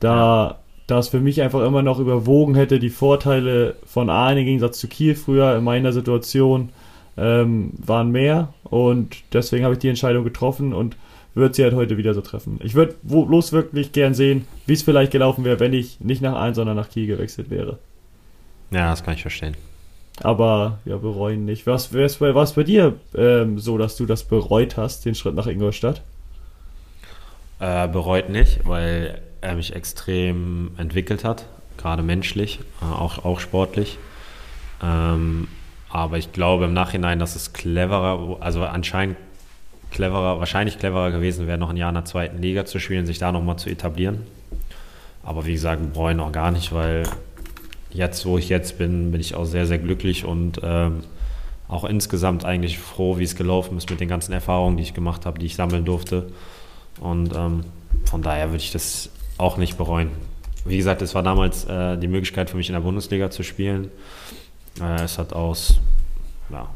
[0.00, 4.44] Da, da es für mich einfach immer noch überwogen hätte, die Vorteile von Aalen im
[4.44, 6.70] Gegensatz zu Kiel früher in meiner Situation
[7.16, 10.96] ähm, waren mehr und deswegen habe ich die Entscheidung getroffen und
[11.34, 12.60] würde sie halt heute wieder so treffen.
[12.62, 16.34] Ich würde bloß wirklich gern sehen, wie es vielleicht gelaufen wäre, wenn ich nicht nach
[16.34, 17.78] Aalen, sondern nach Kiel gewechselt wäre.
[18.70, 19.56] Ja, das kann ich verstehen.
[20.22, 21.66] Aber ja, bereuen nicht.
[21.66, 25.48] Was war es bei dir ähm, so, dass du das bereut hast, den Schritt nach
[25.48, 26.02] Ingolstadt?
[27.58, 31.46] Äh, bereut nicht, weil er mich extrem entwickelt hat,
[31.76, 33.98] gerade menschlich, äh, auch, auch sportlich.
[34.82, 35.48] Ähm,
[35.94, 39.16] aber ich glaube im Nachhinein, dass es cleverer, also anscheinend
[39.92, 43.20] cleverer, wahrscheinlich cleverer gewesen wäre, noch ein Jahr in der zweiten Liga zu spielen, sich
[43.20, 44.22] da nochmal zu etablieren.
[45.22, 47.04] Aber wie gesagt, bereuen auch gar nicht, weil
[47.92, 51.04] jetzt, wo ich jetzt bin, bin ich auch sehr, sehr glücklich und ähm,
[51.68, 55.26] auch insgesamt eigentlich froh, wie es gelaufen ist mit den ganzen Erfahrungen, die ich gemacht
[55.26, 56.26] habe, die ich sammeln durfte.
[56.98, 57.60] Und ähm,
[58.04, 60.10] von daher würde ich das auch nicht bereuen.
[60.64, 63.92] Wie gesagt, es war damals äh, die Möglichkeit für mich in der Bundesliga zu spielen.
[64.80, 65.80] Äh, es hat aus
[66.50, 66.68] ja,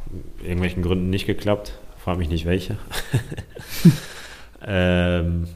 [0.42, 1.72] irgendwelchen Gründen nicht geklappt.
[2.02, 2.78] Frag mich nicht welche.
[4.66, 5.48] ähm,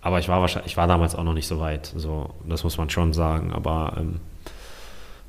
[0.00, 1.92] aber ich war wahrscheinlich, ich war damals auch noch nicht so weit.
[1.94, 3.52] So, das muss man schon sagen.
[3.52, 4.20] Aber ähm,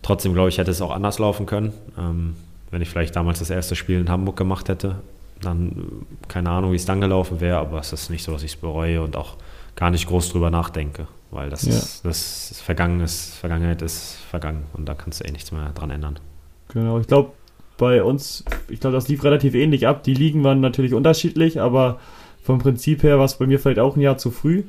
[0.02, 1.74] trotzdem glaube ich, hätte es auch anders laufen können.
[1.98, 2.36] Ähm,
[2.72, 4.98] wenn ich vielleicht damals das erste Spiel in Hamburg gemacht hätte,
[5.42, 8.54] dann keine Ahnung, wie es dann gelaufen wäre, aber es ist nicht so, dass ich
[8.54, 9.38] es bereue und auch
[9.76, 11.72] gar nicht groß drüber nachdenke, weil das, ja.
[11.72, 16.20] ist, das Vergangenes, Vergangenheit ist vergangen und da kannst du eh nichts mehr dran ändern.
[16.70, 17.32] Genau, ich glaube,
[17.78, 20.04] bei uns, ich glaube, das lief relativ ähnlich ab.
[20.04, 22.00] Die Ligen waren natürlich unterschiedlich, aber
[22.44, 24.64] vom Prinzip her war es bei mir vielleicht auch ein Jahr zu früh.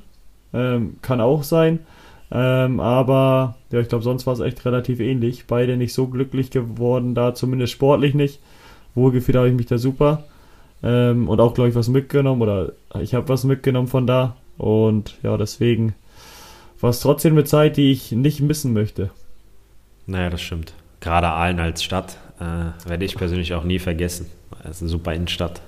[0.52, 1.80] Ähm, kann auch sein.
[2.32, 5.46] Ähm, aber ja, ich glaube, sonst war es echt relativ ähnlich.
[5.46, 8.40] Beide nicht so glücklich geworden, da zumindest sportlich nicht.
[8.94, 10.24] Wohlgefühlt habe ich mich da super.
[10.82, 14.36] Ähm, und auch, glaube ich, was mitgenommen oder ich habe was mitgenommen von da.
[14.56, 15.94] Und ja, deswegen
[16.80, 19.10] war es trotzdem eine Zeit, die ich nicht missen möchte.
[20.06, 24.26] Naja, das stimmt gerade Aalen als Stadt äh, werde ich persönlich auch nie vergessen.
[24.64, 25.60] Es ist eine super Innenstadt.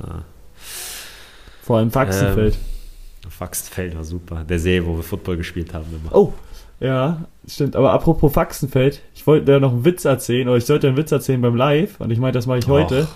[0.00, 0.22] Äh,
[1.62, 2.54] Vor allem Faxenfeld.
[2.54, 4.44] Ähm, Faxenfeld war super.
[4.48, 6.14] Der See, wo wir Football gespielt haben immer.
[6.14, 6.32] Oh,
[6.80, 7.76] ja, stimmt.
[7.76, 11.12] Aber apropos Faxenfeld, ich wollte dir noch einen Witz erzählen, oder ich sollte einen Witz
[11.12, 13.08] erzählen beim Live, und ich meine, das mache ich Och, heute.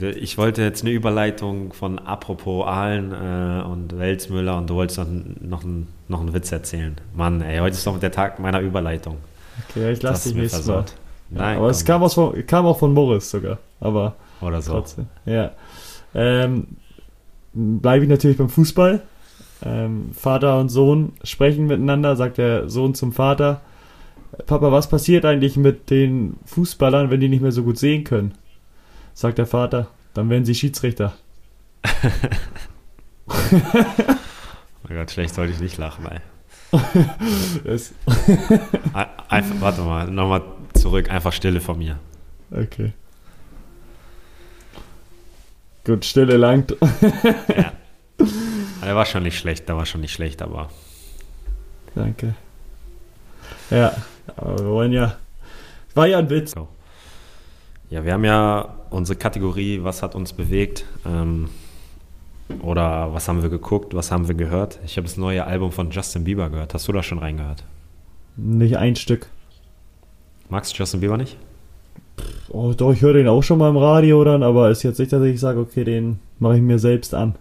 [0.00, 5.06] Ich wollte jetzt eine Überleitung von apropos Aalen äh, und Welsmüller und du wolltest noch,
[5.40, 5.64] noch,
[6.08, 6.96] noch einen Witz erzählen.
[7.14, 9.18] Mann, ey, heute ist doch der Tag meiner Überleitung.
[9.70, 10.84] Okay, ich lasse dich nächstes Mal.
[11.30, 11.70] Nein, aber komm.
[11.70, 13.58] es kam, aus von, kam auch von Morris sogar.
[13.80, 14.72] Aber Oder so.
[14.72, 15.06] Trotzdem.
[15.26, 15.52] Ja.
[16.14, 16.66] Ähm,
[17.54, 19.02] Bleibe ich natürlich beim Fußball.
[19.64, 23.60] Ähm, Vater und Sohn sprechen miteinander, sagt der Sohn zum Vater.
[24.46, 28.34] Papa, was passiert eigentlich mit den Fußballern, wenn die nicht mehr so gut sehen können?
[29.14, 31.14] Sagt der Vater, dann werden sie Schiedsrichter.
[33.28, 33.34] oh
[34.88, 36.18] Gott, schlecht sollte ich nicht lachen, ey.
[39.28, 40.42] Einfach, warte mal, nochmal
[40.74, 41.98] zurück, einfach Stille von mir.
[42.50, 42.92] Okay.
[45.84, 46.76] Gut, Stille langt.
[47.48, 47.72] ja.
[48.84, 50.70] Der war schon nicht schlecht, der war schon nicht schlecht, aber.
[51.94, 52.34] Danke.
[53.70, 53.94] Ja,
[54.36, 55.16] aber wir wollen ja.
[55.94, 56.54] War ja ein Witz.
[57.90, 60.84] Ja, wir haben ja unsere Kategorie, was hat uns bewegt?
[61.06, 61.48] Ähm,
[62.62, 64.78] oder was haben wir geguckt, was haben wir gehört?
[64.84, 66.74] Ich habe das neue Album von Justin Bieber gehört.
[66.74, 67.64] Hast du da schon reingehört?
[68.36, 69.28] Nicht ein Stück.
[70.48, 71.36] Magst du Justin Bieber nicht?
[72.48, 75.12] Oh, doch, ich höre den auch schon mal im Radio dann, aber ist jetzt nicht,
[75.12, 77.34] dass ich sage, okay, den mache ich mir selbst an.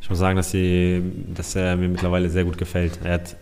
[0.00, 1.02] Ich muss sagen, dass, die,
[1.34, 3.00] dass er mir mittlerweile sehr gut gefällt.
[3.04, 3.36] Er hat,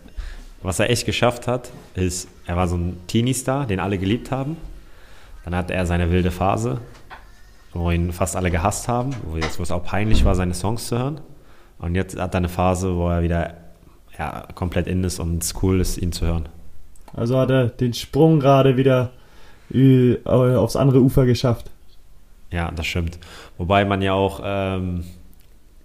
[0.63, 4.57] was er echt geschafft hat, ist, er war so ein Teenie-Star, den alle geliebt haben.
[5.45, 6.79] Dann hat er seine wilde Phase,
[7.73, 10.87] wo ihn fast alle gehasst haben, wo, jetzt, wo es auch peinlich war, seine Songs
[10.87, 11.21] zu hören.
[11.77, 13.53] Und jetzt hat er eine Phase, wo er wieder
[14.17, 16.49] ja, komplett in ist und es cool ist, ihn zu hören.
[17.13, 19.11] Also hat er den Sprung gerade wieder
[20.25, 21.69] aufs andere Ufer geschafft.
[22.51, 23.19] Ja, das stimmt.
[23.57, 25.03] Wobei man ja auch ähm,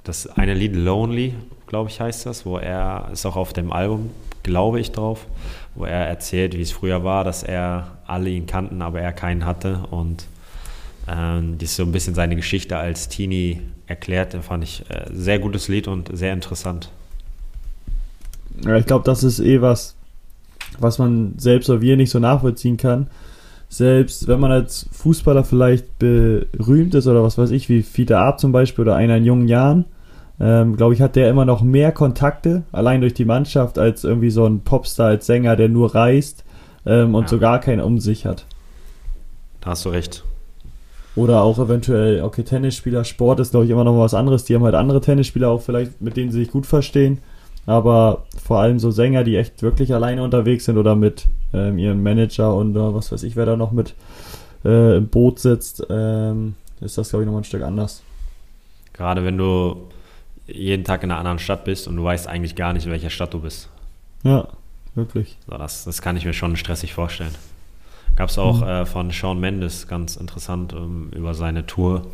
[0.05, 1.35] das eine Lied Lonely,
[1.67, 4.11] glaube ich, heißt das, wo er ist auch auf dem Album,
[4.43, 5.27] glaube ich, drauf,
[5.75, 9.45] wo er erzählt, wie es früher war, dass er alle ihn kannten, aber er keinen
[9.45, 10.27] hatte und
[11.09, 14.35] ähm, die ist so ein bisschen seine Geschichte als Teenie erklärt.
[14.43, 16.91] Fand ich äh, sehr gutes Lied und sehr interessant.
[18.65, 19.97] Ja, ich glaube, das ist eh was,
[20.79, 23.09] was man selbst oder wir nicht so nachvollziehen kann.
[23.69, 28.39] Selbst wenn man als Fußballer vielleicht berühmt ist oder was weiß ich, wie Fiete Ab
[28.39, 29.87] zum Beispiel oder einer in jungen Jahren,
[30.41, 34.31] ähm, glaube ich, hat der immer noch mehr Kontakte, allein durch die Mannschaft, als irgendwie
[34.31, 36.45] so ein Popstar als Sänger, der nur reist
[36.87, 37.29] ähm, und ja.
[37.29, 38.47] so gar keinen um sich hat.
[39.61, 40.25] Da hast du recht.
[41.17, 44.45] Oder auch eventuell, okay, Tennisspieler, Sport ist, glaube ich, immer noch mal was anderes.
[44.45, 47.21] Die haben halt andere Tennisspieler auch vielleicht, mit denen sie sich gut verstehen
[47.67, 52.03] aber vor allem so Sänger, die echt wirklich alleine unterwegs sind oder mit ähm, ihrem
[52.03, 53.95] Manager und uh, was weiß ich, wer da noch mit
[54.65, 58.03] äh, im Boot sitzt, ähm, ist das, glaube ich, nochmal ein Stück anders.
[58.93, 59.89] Gerade wenn du
[60.47, 63.11] jeden Tag in einer anderen Stadt bist und du weißt eigentlich gar nicht, in welcher
[63.11, 63.71] Stadt du bist.
[64.25, 64.49] Ja,
[64.95, 65.39] wirklich.
[65.49, 67.35] So, das, das kann ich mir schon stressig vorstellen.
[68.17, 68.69] Gab es auch mhm.
[68.69, 72.07] äh, von Sean Mendes ganz interessant ähm, über seine Tour.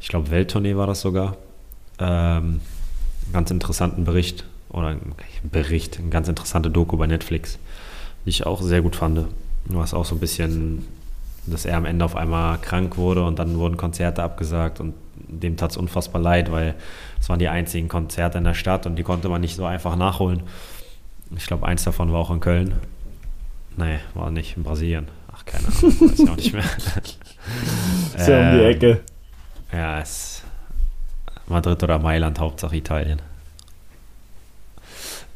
[0.00, 1.36] Ich glaube, Welttournee war das sogar.
[1.98, 2.60] Ähm,
[3.32, 7.58] ganz interessanten Bericht oder ein Bericht, ein ganz interessante Doku bei Netflix,
[8.24, 9.26] die ich auch sehr gut fand.
[9.66, 10.86] Was auch so ein bisschen,
[11.46, 14.94] dass er am Ende auf einmal krank wurde und dann wurden Konzerte abgesagt und
[15.28, 16.74] dem tat es unfassbar leid, weil
[17.20, 19.96] es waren die einzigen Konzerte in der Stadt und die konnte man nicht so einfach
[19.96, 20.42] nachholen.
[21.36, 22.74] Ich glaube, eins davon war auch in Köln.
[23.76, 25.08] Nee, war nicht in Brasilien.
[25.50, 26.64] Keine Ahnung, weiß ich auch nicht mehr.
[28.16, 29.00] ist ja um die ähm, Ecke.
[29.72, 30.42] Ja, es
[31.48, 33.20] Madrid oder Mailand, Hauptsache Italien.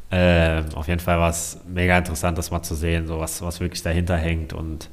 [0.09, 3.59] Äh, auf jeden Fall war es mega interessant, das mal zu sehen, so was, was
[3.59, 4.89] wirklich dahinter hängt und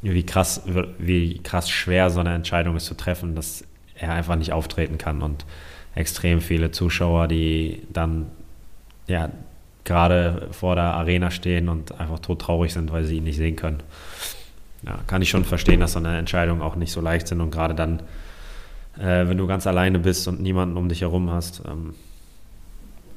[0.00, 0.62] wie krass,
[0.98, 5.22] wie krass schwer so eine Entscheidung ist zu treffen, dass er einfach nicht auftreten kann
[5.22, 5.44] und
[5.94, 8.30] extrem viele Zuschauer, die dann
[9.06, 9.30] ja
[9.84, 13.82] gerade vor der Arena stehen und einfach todtraurig sind, weil sie ihn nicht sehen können.
[14.86, 17.50] Ja, kann ich schon verstehen, dass so eine Entscheidung auch nicht so leicht sind und
[17.50, 18.00] gerade dann,
[18.98, 21.94] äh, wenn du ganz alleine bist und niemanden um dich herum hast, ähm,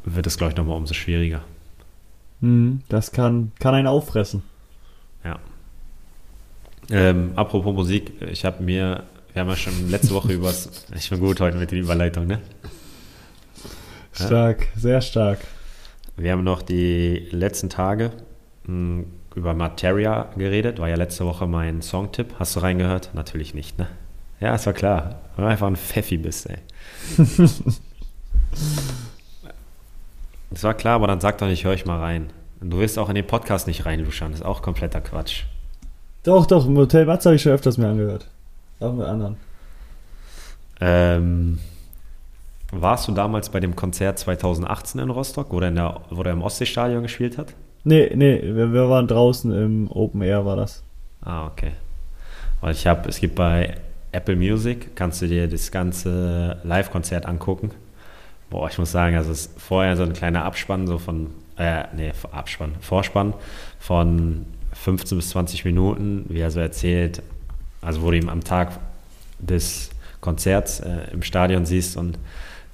[0.05, 1.41] wird es, glaube ich, nochmal umso schwieriger.
[2.41, 4.43] Hm, das kann, kann einen auffressen.
[5.23, 5.39] Ja.
[6.89, 9.03] Ähm, apropos Musik, ich habe mir,
[9.33, 12.39] wir haben ja schon letzte Woche übers, ich bin gut heute mit der Überleitung, ne?
[14.13, 14.79] Stark, ja?
[14.79, 15.39] sehr stark.
[16.15, 18.11] Wir haben noch die letzten Tage
[18.65, 19.05] hm,
[19.37, 22.33] über Materia geredet, war ja letzte Woche mein Songtipp.
[22.39, 23.11] Hast du reingehört?
[23.13, 23.87] Natürlich nicht, ne?
[24.39, 26.57] Ja, es war klar, weil du einfach ein Pfeffi bist, ey.
[30.49, 32.29] Das war klar, aber dann sag doch nicht, hör ich mal rein.
[32.61, 35.43] Und du willst auch in den Podcast nicht reinluschern, das ist auch kompletter Quatsch.
[36.23, 38.27] Doch, doch, im Hotel Matz habe ich schon öfters mir angehört.
[38.79, 39.35] Auch mit anderen.
[40.79, 41.59] Ähm,
[42.71, 46.33] warst du damals bei dem Konzert 2018 in Rostock, wo der, in der, wo der
[46.33, 47.53] im Ostseestadion gespielt hat?
[47.87, 50.83] Nee, nee, wir, wir waren draußen im Open Air, war das.
[51.21, 51.71] Ah, okay.
[52.59, 53.77] Weil ich habe, es gibt bei
[54.11, 57.71] Apple Music, kannst du dir das ganze Live-Konzert angucken.
[58.49, 62.11] Boah, ich muss sagen, es ist vorher so ein kleiner Abspann, so von, äh, nee,
[62.29, 63.33] Abspann, Vorspann
[63.79, 67.21] von 15 bis 20 Minuten, wie er so erzählt,
[67.81, 68.77] also wo du ihm am Tag
[69.39, 72.19] des Konzerts äh, im Stadion siehst und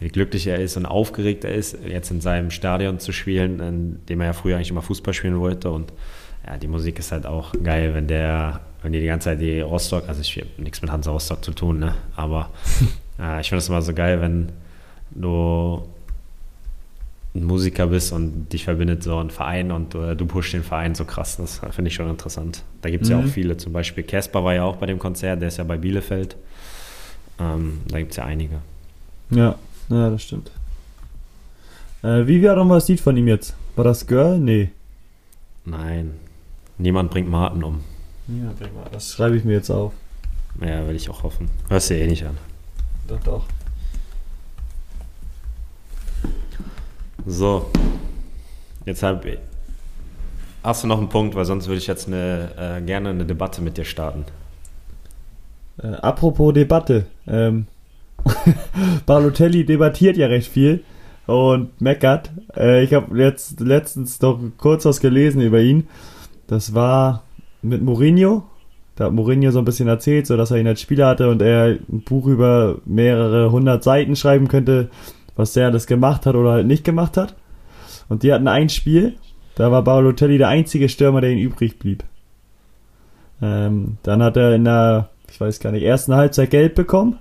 [0.04, 4.06] wie glücklich er ist und aufgeregt er ist, jetzt in seinem Stadion zu spielen, in
[4.08, 5.72] dem er ja früher eigentlich immer Fußball spielen wollte.
[5.72, 5.94] Und
[6.46, 9.62] ja, die Musik ist halt auch geil, wenn der, wenn die die ganze Zeit die
[9.62, 11.96] Rostock, also ich habe nichts mit Hansa Rostock zu tun, ne?
[12.16, 12.50] Aber
[13.20, 14.52] äh, ich finde es immer so geil, wenn
[15.12, 15.88] du
[17.36, 20.96] ein Musiker bist und dich verbindet so ein Verein und äh, du pusht den Verein
[20.96, 21.38] so krass.
[21.38, 22.64] Das finde ich schon interessant.
[22.82, 23.16] Da gibt es mhm.
[23.16, 23.32] ja auch mhm.
[23.32, 23.58] viele.
[23.58, 26.36] Zum Beispiel Casper war ja auch bei dem Konzert, der ist ja bei Bielefeld.
[27.40, 28.60] Ähm, da gibt es ja einige.
[29.32, 29.56] Ja,
[29.90, 30.52] ja, das stimmt.
[32.04, 33.56] Äh, wie war nochmal das Lied von ihm jetzt?
[33.76, 34.38] War das Girl?
[34.38, 34.72] Nee.
[35.66, 36.16] Nein.
[36.78, 37.82] Niemand bringt Martin um.
[38.28, 38.54] Ja,
[38.92, 39.94] das schreibe ich mir jetzt auf.
[40.62, 41.50] Ja, will ich auch hoffen.
[41.70, 42.38] Hörst du eh nicht an.
[43.08, 43.46] Doch, doch.
[47.26, 47.72] So.
[48.86, 49.26] Jetzt hab,
[50.64, 53.62] hast du noch einen Punkt, weil sonst würde ich jetzt eine, äh, gerne eine Debatte
[53.62, 54.26] mit dir starten.
[55.82, 57.06] Äh, apropos Debatte.
[57.28, 57.68] Ähm,
[59.06, 60.84] Balotelli debattiert ja recht viel
[61.26, 62.32] und meckert.
[62.56, 65.88] Äh, ich habe jetzt letztens noch kurz was gelesen über ihn.
[66.48, 67.24] Das war
[67.62, 68.44] mit Mourinho.
[68.96, 71.42] Da hat Mourinho so ein bisschen erzählt, so dass er ihn als Spieler hatte und
[71.42, 74.90] er ein Buch über mehrere hundert Seiten schreiben könnte,
[75.36, 77.36] was der alles gemacht hat oder halt nicht gemacht hat.
[78.10, 79.16] Und die hatten ein Spiel,
[79.56, 82.04] da war Balotelli der einzige Stürmer, der ihn übrig blieb.
[83.42, 87.18] Ähm, dann hat er in der, ich weiß gar nicht, ersten Halbzeit Geld bekommen.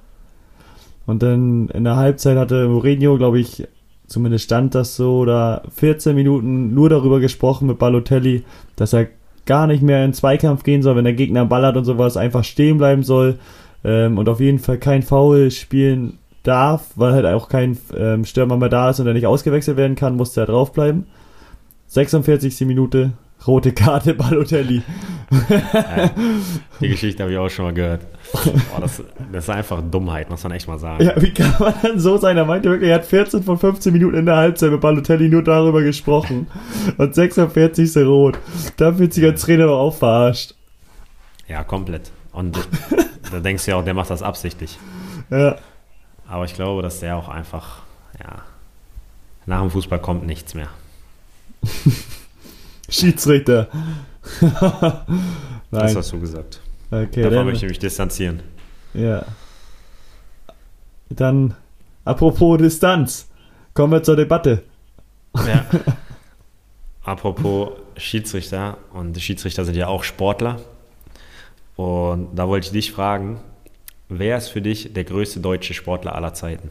[1.06, 3.66] Und dann in der Halbzeit hatte Mourinho, glaube ich,
[4.06, 8.44] zumindest stand das so, da 14 Minuten nur darüber gesprochen mit Balotelli,
[8.76, 9.08] dass er
[9.46, 12.16] gar nicht mehr in Zweikampf gehen soll, wenn der Gegner einen Ball hat und sowas,
[12.16, 13.38] einfach stehen bleiben soll
[13.84, 18.56] ähm, und auf jeden Fall kein Foul spielen darf, weil halt auch kein ähm, Stürmer
[18.56, 21.06] mehr da ist und er nicht ausgewechselt werden kann, musste er draufbleiben.
[21.88, 22.62] 46.
[22.62, 23.12] Minute,
[23.46, 24.82] rote Karte Balotelli.
[25.48, 26.10] Ja,
[26.80, 28.02] die Geschichte habe ich auch schon mal gehört.
[28.32, 29.02] Boah, das,
[29.32, 31.04] das, ist einfach Dummheit, muss man echt mal sagen.
[31.04, 32.36] Ja, wie kann man dann so sein?
[32.36, 35.42] Er meinte wirklich, er hat 14 von 15 Minuten in der Halbzeit mit Balotelli nur
[35.42, 36.46] darüber gesprochen.
[36.98, 37.96] Und 46.
[37.98, 38.38] rot.
[38.76, 40.54] Da fühlt sich als Trainer doch auch verarscht.
[41.48, 42.10] Ja, komplett.
[42.32, 42.58] Und
[43.30, 44.78] da denkst du ja auch, der macht das absichtlich.
[45.30, 45.56] Ja.
[46.28, 47.82] Aber ich glaube, dass der auch einfach,
[48.18, 48.42] ja,
[49.46, 50.68] nach dem Fußball kommt nichts mehr.
[52.92, 53.68] Schiedsrichter.
[55.70, 56.60] das hast du gesagt.
[56.90, 58.42] Okay, Davon möchte ich mich distanzieren.
[58.92, 59.24] Ja.
[61.08, 61.54] Dann,
[62.04, 63.28] apropos Distanz,
[63.74, 64.62] kommen wir zur Debatte.
[65.34, 65.64] Ja.
[67.04, 70.60] apropos Schiedsrichter, und Schiedsrichter sind ja auch Sportler.
[71.76, 73.40] Und da wollte ich dich fragen,
[74.10, 76.70] wer ist für dich der größte deutsche Sportler aller Zeiten?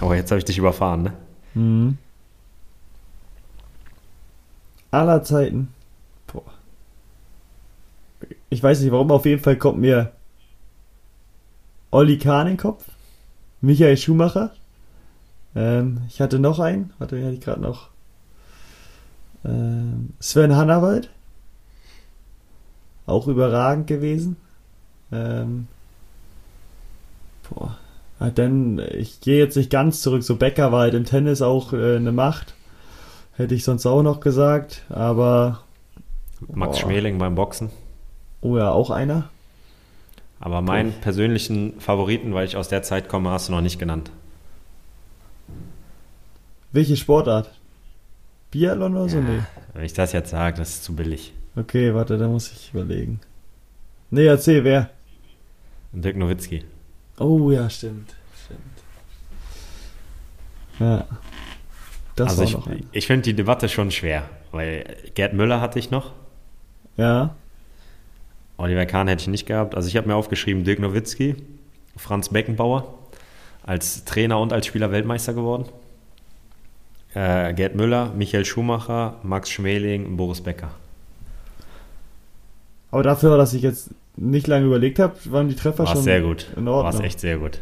[0.00, 1.12] Aber jetzt habe ich dich überfahren, ne?
[1.54, 1.98] Mhm.
[4.94, 5.68] Aller Zeiten.
[6.26, 6.42] Boah.
[8.48, 10.12] Ich weiß nicht warum, auf jeden Fall kommt mir
[11.90, 12.84] Olli Kahn in den Kopf.
[13.60, 14.52] Michael Schumacher.
[15.54, 16.92] Ähm, ich hatte noch einen.
[16.98, 17.88] Warte, hatte ich gerade noch.
[19.44, 21.10] Ähm, Sven Hannawald.
[23.06, 24.36] Auch überragend gewesen.
[25.12, 25.68] Ähm,
[27.48, 27.78] boah.
[28.18, 30.22] Ah, dann, ich gehe jetzt nicht ganz zurück.
[30.22, 32.54] So Becker war halt im Tennis auch äh, eine Macht.
[33.36, 35.62] Hätte ich sonst auch noch gesagt, aber.
[36.52, 36.82] Max boah.
[36.82, 37.70] Schmeling beim Boxen.
[38.40, 39.30] Oh ja, auch einer.
[40.38, 40.98] Aber meinen okay.
[41.00, 44.10] persönlichen Favoriten, weil ich aus der Zeit komme, hast du noch nicht genannt.
[46.72, 47.50] Welche Sportart?
[48.50, 49.20] Biathlon oder so?
[49.20, 49.40] nee.
[49.72, 51.32] Wenn ich das jetzt sage, das ist zu billig.
[51.56, 53.20] Okay, warte, da muss ich überlegen.
[54.10, 54.90] Nee, erzähl, wer?
[55.92, 56.64] Dirk Nowitzki.
[57.18, 58.14] Oh ja, stimmt.
[58.44, 58.60] Stimmt.
[60.80, 61.06] Ja.
[62.16, 66.12] Das also ich, ich finde die Debatte schon schwer, weil Gerd Müller hatte ich noch.
[66.96, 67.34] Ja.
[68.56, 69.74] Oliver Kahn hätte ich nicht gehabt.
[69.74, 71.34] Also ich habe mir aufgeschrieben Dirk Nowitzki,
[71.96, 72.94] Franz Beckenbauer,
[73.64, 75.64] als Trainer und als Spieler Weltmeister geworden.
[77.14, 80.70] Äh, Gerd Müller, Michael Schumacher, Max Schmeling, Boris Becker.
[82.90, 86.20] Aber dafür, dass ich jetzt nicht lange überlegt habe, waren die Treffer War's schon sehr
[86.20, 86.46] gut.
[86.56, 86.94] in Ordnung.
[86.94, 87.58] War echt sehr gut.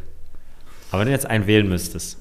[0.91, 2.19] Aber wenn du jetzt einen wählen müsstest.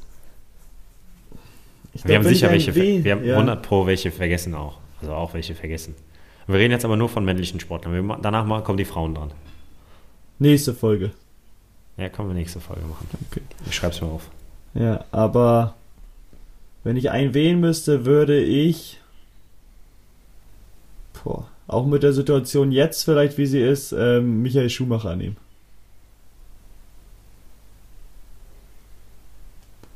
[1.93, 3.33] Ich wir glaub, haben sicher welche, wähl, wir haben ja.
[3.33, 4.79] 100 pro welche vergessen auch.
[5.01, 5.95] Also auch welche vergessen.
[6.47, 7.93] Wir reden jetzt aber nur von männlichen Sportlern.
[7.93, 9.31] Wir, danach mal kommen die Frauen dran.
[10.39, 11.11] Nächste Folge.
[11.97, 13.07] Ja, können wir nächste Folge machen.
[13.29, 13.41] Okay.
[13.67, 14.29] Ich schreib's mir auf.
[14.73, 15.75] Ja, aber
[16.83, 18.99] wenn ich einen wählen müsste, würde ich.
[21.23, 25.37] Boah, auch mit der Situation jetzt vielleicht, wie sie ist, ähm, Michael Schumacher nehmen.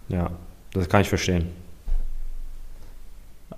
[0.10, 0.32] Ja,
[0.74, 1.48] das kann ich verstehen.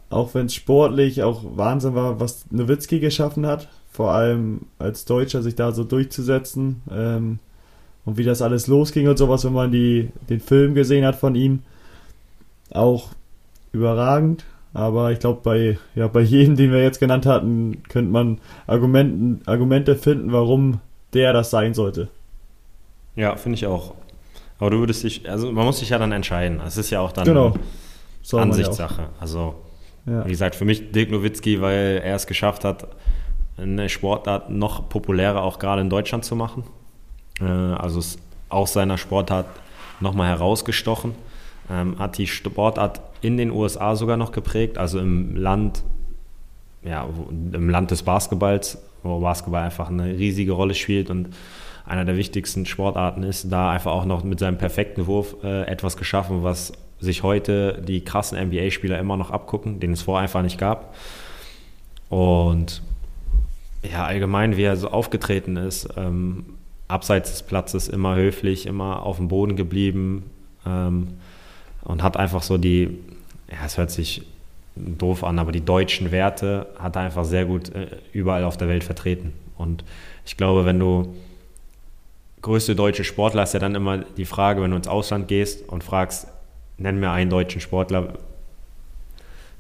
[0.10, 5.41] Auch wenn es sportlich auch Wahnsinn war, was Nowitzki geschaffen hat, vor allem als Deutscher
[5.41, 7.39] sich da so durchzusetzen ähm,
[8.05, 11.36] und wie das alles losging und sowas, wenn man die, den Film gesehen hat von
[11.36, 11.64] ihm,
[12.72, 13.10] auch
[13.72, 14.45] überragend.
[14.74, 19.41] Aber ich glaube, bei, ja, bei jedem, den wir jetzt genannt hatten, könnte man Argumenten,
[19.45, 20.80] Argumente finden, warum
[21.14, 22.10] der das sein sollte.
[23.16, 23.95] Ja, finde ich auch.
[24.60, 26.62] Aber du würdest dich, also man muss sich ja dann entscheiden.
[26.66, 27.55] Es ist ja auch dann genau.
[28.32, 29.10] Ansichtssache.
[29.20, 29.55] Also,
[30.08, 30.26] ja.
[30.26, 32.88] wie gesagt, für mich Dirk Nowitzki, weil er es geschafft hat,
[33.58, 36.64] eine Sportart noch populärer auch gerade in Deutschland zu machen.
[37.39, 38.18] Äh, also es
[38.49, 39.47] aus seiner Sportart
[39.99, 41.16] nochmal herausgestochen.
[41.70, 45.84] ähm, hat die Sportart in den USA sogar noch geprägt, also im Land,
[46.84, 51.30] ja, im Land des Basketballs, wo Basketball einfach eine riesige Rolle spielt und
[51.86, 55.97] einer der wichtigsten Sportarten ist, da einfach auch noch mit seinem perfekten Wurf äh, etwas
[55.97, 60.57] geschaffen, was sich heute die krassen NBA-Spieler immer noch abgucken, den es vorher einfach nicht
[60.57, 60.95] gab.
[62.09, 62.81] Und
[63.83, 66.45] ja, allgemein, wie er so aufgetreten ist, ähm,
[66.87, 70.23] abseits des Platzes immer höflich, immer auf dem Boden geblieben
[70.65, 71.09] ähm,
[71.83, 72.97] und hat einfach so die,
[73.51, 74.23] ja, es hört sich
[74.75, 78.67] doof an, aber die deutschen Werte hat er einfach sehr gut äh, überall auf der
[78.67, 79.33] Welt vertreten.
[79.57, 79.83] Und
[80.25, 81.15] ich glaube, wenn du
[82.41, 85.83] größte deutsche Sportler ist ja dann immer die Frage, wenn du ins Ausland gehst und
[85.83, 86.27] fragst,
[86.78, 88.13] nenn mir einen deutschen Sportler,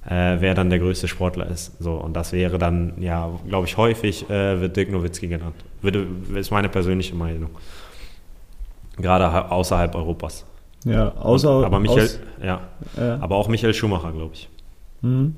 [0.05, 1.71] äh, wer dann der größte Sportler ist.
[1.81, 5.55] So, und das wäre dann, ja, glaube ich, häufig äh, wird Dirk Nowitzki genannt.
[5.81, 7.49] Würde, ist meine persönliche Meinung.
[8.97, 10.45] Gerade außerhalb Europas.
[10.83, 11.65] Ja, außer.
[11.65, 12.61] Aber Michael, aus, ja,
[12.97, 14.49] ja, aber auch Michael Schumacher, glaube ich.
[15.01, 15.35] Mhm.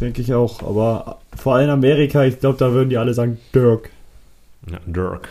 [0.00, 0.62] Denke ich auch.
[0.62, 3.90] Aber vor allem Amerika, ich glaube, da würden die alle sagen Dirk.
[4.70, 5.28] Ja, Dirk.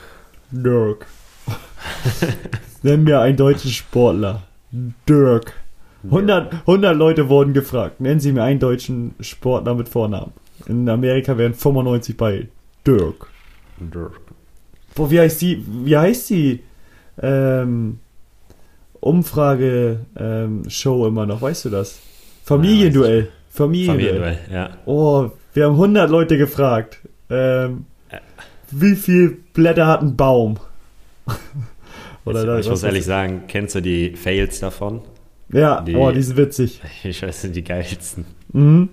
[0.52, 1.06] Dirk.
[2.84, 4.44] Nenn mir einen deutschen Sportler.
[5.08, 5.54] Dirk.
[6.04, 8.02] 100, 100 Leute wurden gefragt.
[8.02, 10.34] Nennen Sie mir einen deutschen Sportler mit Vornamen.
[10.68, 12.48] In Amerika wären 95 bei
[12.86, 13.28] Dirk.
[13.80, 14.20] Dirk.
[14.96, 16.62] Boah, wie heißt die, wie heißt die
[17.22, 18.00] ähm,
[19.00, 21.42] Umfrage-Show ähm, immer noch?
[21.42, 22.00] Weißt du das?
[22.44, 23.30] Familienduell.
[23.50, 24.20] Familienduell.
[24.20, 24.70] Familienduell, ja.
[24.86, 27.00] Oh, wir haben 100 Leute gefragt.
[27.30, 27.86] Ähm,
[28.72, 30.58] wie viel Blätter hat ein Baum?
[32.26, 35.02] Oder ich, ich muss ehrlich sagen, kennst du die Fails davon?
[35.52, 36.82] Ja, die, oh, die sind witzig.
[37.04, 38.26] Ich weiß, sind die geilsten.
[38.52, 38.90] Mhm.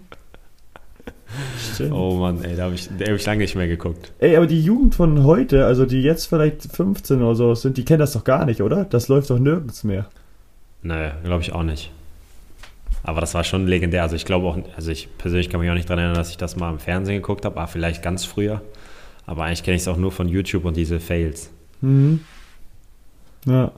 [1.75, 1.93] Stimmt.
[1.93, 4.13] Oh Mann, ey, da habe ich, hab ich lange nicht mehr geguckt.
[4.19, 7.85] Ey, aber die Jugend von heute, also die jetzt vielleicht 15 oder so sind, die
[7.85, 8.85] kennen das doch gar nicht, oder?
[8.85, 10.07] Das läuft doch nirgends mehr.
[10.83, 11.93] Naja, glaube ich auch nicht.
[13.03, 14.03] Aber das war schon legendär.
[14.03, 16.37] Also ich glaube auch, also ich persönlich kann mich auch nicht daran erinnern, dass ich
[16.37, 18.61] das mal im Fernsehen geguckt habe, aber vielleicht ganz früher.
[19.27, 21.51] Aber eigentlich kenne ich es auch nur von YouTube und diese Fails.
[21.81, 22.21] Mhm.
[23.47, 23.73] Ja.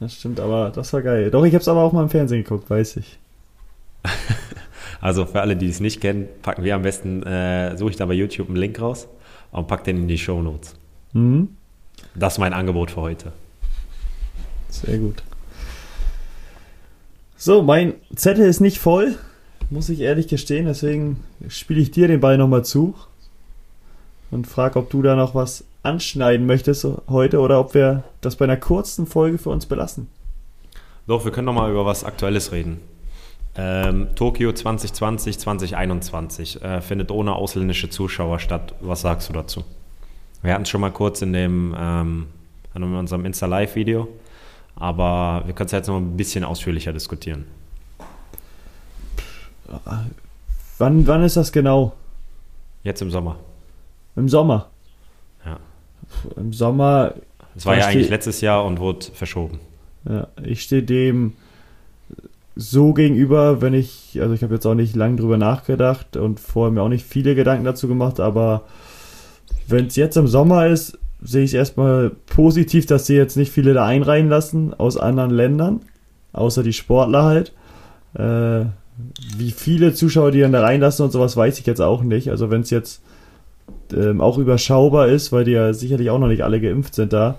[0.00, 1.30] Das stimmt, aber das war geil.
[1.30, 3.18] Doch, ich habe es aber auch mal im Fernsehen geguckt, weiß ich.
[5.00, 8.06] also für alle, die es nicht kennen, packen wir am besten, äh, suche ich da
[8.06, 9.08] bei YouTube einen Link raus
[9.50, 10.76] und pack den in die Show Notes.
[11.12, 11.48] Mhm.
[12.14, 13.32] Das ist mein Angebot für heute.
[14.68, 15.22] Sehr gut.
[17.36, 19.16] So, mein Zettel ist nicht voll,
[19.70, 22.94] muss ich ehrlich gestehen, deswegen spiele ich dir den Ball nochmal zu
[24.30, 28.44] und frage, ob du da noch was anschneiden möchtest heute oder ob wir das bei
[28.44, 30.08] einer kurzen Folge für uns belassen.
[31.06, 32.80] Doch, wir können noch mal über was Aktuelles reden.
[33.56, 38.74] Ähm, Tokio 2020, 2021 äh, findet ohne ausländische Zuschauer statt.
[38.80, 39.64] Was sagst du dazu?
[40.42, 42.26] Wir hatten es schon mal kurz in dem ähm,
[42.74, 44.06] in unserem Insta Live Video,
[44.76, 47.46] aber wir können es jetzt noch ein bisschen ausführlicher diskutieren.
[50.78, 51.94] Wann, wann ist das genau?
[52.84, 53.36] Jetzt im Sommer.
[54.18, 54.68] Im Sommer?
[55.46, 55.58] Ja.
[56.36, 57.14] Im Sommer.
[57.56, 59.60] Es war ja eigentlich letztes Jahr und wurde verschoben.
[60.08, 61.34] Ja, ich stehe dem
[62.56, 66.72] so gegenüber, wenn ich, also ich habe jetzt auch nicht lange drüber nachgedacht und vorher
[66.72, 68.64] mir auch nicht viele Gedanken dazu gemacht, aber
[69.68, 73.52] wenn es jetzt im Sommer ist, sehe ich es erstmal positiv, dass sie jetzt nicht
[73.52, 75.80] viele da einreihen lassen aus anderen Ländern,
[76.32, 77.52] außer die Sportler halt.
[78.14, 78.66] Äh,
[79.36, 82.30] wie viele Zuschauer die dann da reinlassen und sowas weiß ich jetzt auch nicht.
[82.30, 83.02] Also wenn es jetzt
[83.92, 87.38] ähm, auch überschaubar ist, weil die ja sicherlich auch noch nicht alle geimpft sind da,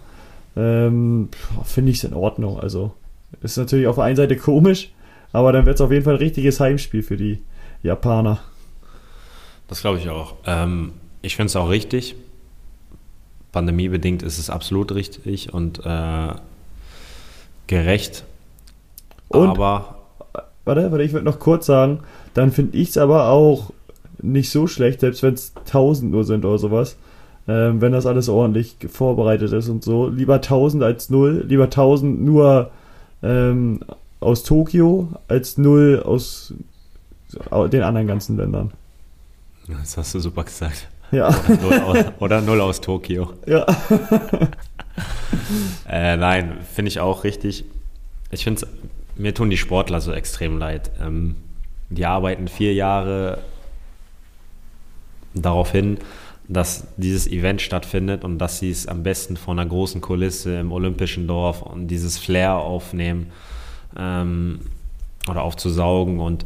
[0.56, 1.30] ähm,
[1.64, 2.60] finde ich es in Ordnung.
[2.60, 2.93] Also
[3.41, 4.91] ist natürlich auf der einen Seite komisch,
[5.32, 7.39] aber dann wird es auf jeden Fall ein richtiges Heimspiel für die
[7.84, 8.39] Japaner.
[9.68, 10.36] Das glaube ich auch.
[10.45, 12.16] Ähm, ich finde es auch richtig.
[13.52, 16.34] Pandemiebedingt ist es absolut richtig und äh,
[17.68, 18.26] gerecht.
[19.28, 19.95] Und, aber.
[20.66, 22.02] Warte, warte, ich würde noch kurz sagen,
[22.34, 23.72] dann finde ich es aber auch
[24.22, 26.98] nicht so schlecht, selbst wenn es 1000 nur sind oder sowas.
[27.48, 30.08] Ähm, wenn das alles ordentlich vorbereitet ist und so.
[30.08, 31.46] Lieber 1000 als 0.
[31.48, 32.72] Lieber 1000 nur
[33.24, 33.80] ähm,
[34.20, 36.54] aus Tokio als 0 aus
[37.72, 38.72] den anderen ganzen Ländern.
[39.68, 40.88] Das hast du super gesagt.
[41.12, 41.30] Ja.
[41.30, 43.34] Oder null aus, oder null aus Tokio.
[43.48, 43.66] Ja.
[45.90, 47.66] äh, nein, finde ich auch richtig.
[48.32, 48.68] Ich finde
[49.16, 50.92] mir tun die Sportler so extrem leid.
[51.02, 51.36] Ähm,
[51.90, 53.40] die arbeiten vier Jahre
[55.42, 55.98] darauf hin,
[56.48, 60.72] dass dieses Event stattfindet und dass sie es am besten von einer großen Kulisse im
[60.72, 63.28] Olympischen Dorf und dieses Flair aufnehmen
[63.98, 64.62] ähm,
[65.30, 66.46] oder aufzusaugen und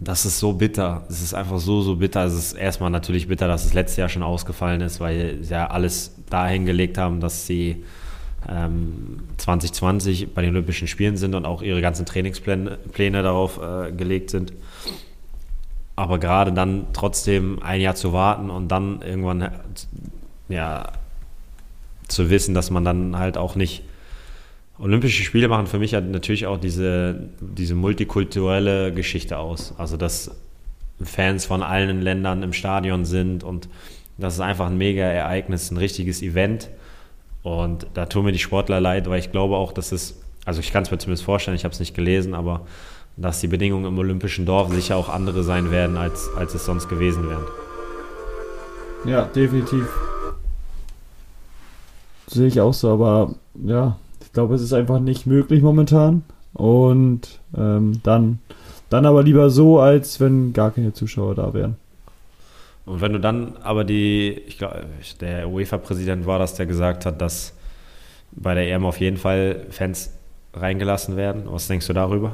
[0.00, 1.04] das ist so bitter.
[1.08, 2.24] Es ist einfach so, so bitter.
[2.24, 5.68] Es ist erstmal natürlich bitter, dass es letztes Jahr schon ausgefallen ist, weil sie ja
[5.68, 7.84] alles dahin gelegt haben, dass sie
[8.48, 13.92] ähm, 2020 bei den Olympischen Spielen sind und auch ihre ganzen Trainingspläne Pläne darauf äh,
[13.92, 14.52] gelegt sind.
[15.96, 19.50] Aber gerade dann trotzdem ein Jahr zu warten und dann irgendwann
[20.48, 20.92] ja,
[22.08, 23.84] zu wissen, dass man dann halt auch nicht
[24.78, 29.72] Olympische Spiele machen für mich halt natürlich auch diese, diese multikulturelle Geschichte aus.
[29.78, 30.32] Also, dass
[31.00, 33.68] Fans von allen Ländern im Stadion sind und
[34.18, 36.70] das ist einfach ein mega Ereignis, ein richtiges Event.
[37.42, 40.72] Und da tun mir die Sportler leid, weil ich glaube auch, dass es, also ich
[40.72, 42.66] kann es mir zumindest vorstellen, ich habe es nicht gelesen, aber
[43.16, 46.88] dass die Bedingungen im Olympischen Dorf sicher auch andere sein werden, als, als es sonst
[46.88, 47.44] gewesen wären.
[49.04, 49.86] Ja, definitiv.
[52.26, 56.24] Sehe ich auch so, aber ja, ich glaube, es ist einfach nicht möglich momentan.
[56.54, 58.38] Und ähm, dann,
[58.88, 61.76] dann aber lieber so, als wenn gar keine Zuschauer da wären.
[62.86, 64.86] Und wenn du dann aber die, ich glaube,
[65.20, 67.54] der UEFA-Präsident war das, der gesagt hat, dass
[68.32, 70.12] bei der EM auf jeden Fall Fans
[70.52, 71.44] reingelassen werden.
[71.46, 72.32] Was denkst du darüber?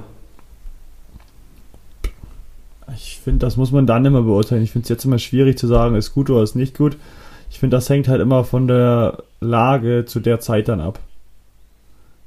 [2.95, 4.63] Ich finde, das muss man dann immer beurteilen.
[4.63, 6.97] Ich finde es jetzt immer schwierig zu sagen, ist gut oder ist nicht gut.
[7.51, 11.01] Ich finde, das hängt halt immer von der Lage zu der Zeit dann ab.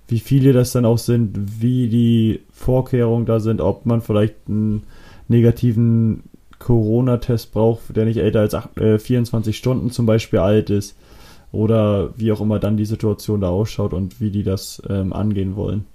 [0.08, 4.84] Wie viele das dann auch sind, wie die Vorkehrungen da sind, ob man vielleicht einen
[5.28, 6.24] negativen
[6.60, 10.96] Corona-Test braucht, der nicht älter als 8, äh, 24 Stunden zum Beispiel alt ist.
[11.52, 15.56] Oder wie auch immer dann die Situation da ausschaut und wie die das ähm, angehen
[15.56, 15.86] wollen.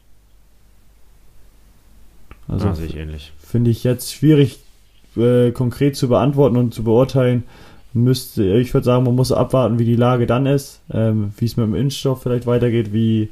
[2.49, 3.33] Also ah, ähnlich.
[3.39, 4.59] Finde ich jetzt schwierig
[5.17, 7.45] äh, konkret zu beantworten und zu beurteilen.
[7.93, 11.57] Müsste, ich würde sagen, man muss abwarten, wie die Lage dann ist, ähm, wie es
[11.57, 13.31] mit dem Impfstoff vielleicht weitergeht, wie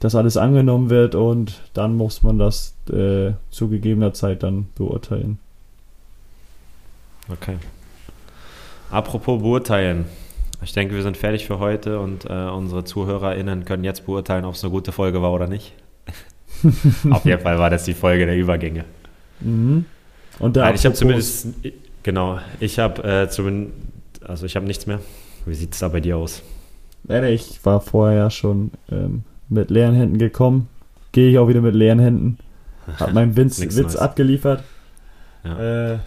[0.00, 5.38] das alles angenommen wird und dann muss man das äh, zu gegebener Zeit dann beurteilen.
[7.30, 7.56] Okay.
[8.90, 10.06] Apropos beurteilen.
[10.62, 14.54] Ich denke, wir sind fertig für heute und äh, unsere ZuhörerInnen können jetzt beurteilen, ob
[14.54, 15.72] es eine gute Folge war oder nicht.
[17.10, 18.84] Auf jeden Fall war das die Folge der Übergänge.
[19.40, 19.84] Mhm.
[20.38, 21.48] Und Nein, ich habe zumindest,
[22.02, 23.74] genau, ich habe äh, zumindest,
[24.24, 25.00] also ich habe nichts mehr.
[25.46, 26.42] Wie sieht es da bei dir aus?
[27.04, 30.68] Nein, ich war vorher ja schon ähm, mit leeren Händen gekommen.
[31.12, 32.38] Gehe ich auch wieder mit leeren Händen.
[32.98, 34.62] Hab meinen Witz, Witz abgeliefert.
[35.44, 35.94] Ja.
[35.94, 35.98] Äh,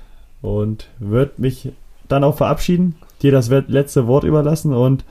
[0.42, 1.72] und würde mich
[2.08, 5.06] dann auch verabschieden, dir das letzte Wort überlassen und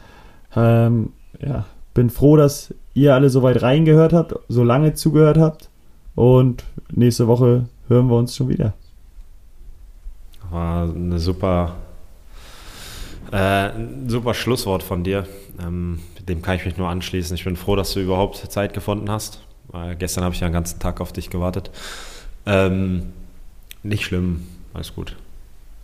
[0.54, 1.64] ähm, ja,
[1.94, 5.68] bin froh, dass ihr alle so weit reingehört habt, so lange zugehört habt
[6.14, 8.74] und nächste Woche hören wir uns schon wieder.
[10.50, 11.76] War eine super,
[13.30, 13.70] äh,
[14.08, 15.26] super Schlusswort von dir.
[15.60, 17.34] Ähm, dem kann ich mich nur anschließen.
[17.34, 19.42] Ich bin froh, dass du überhaupt Zeit gefunden hast.
[19.72, 21.70] Äh, gestern habe ich ja den ganzen Tag auf dich gewartet.
[22.46, 23.12] Ähm,
[23.82, 25.16] nicht schlimm, alles gut.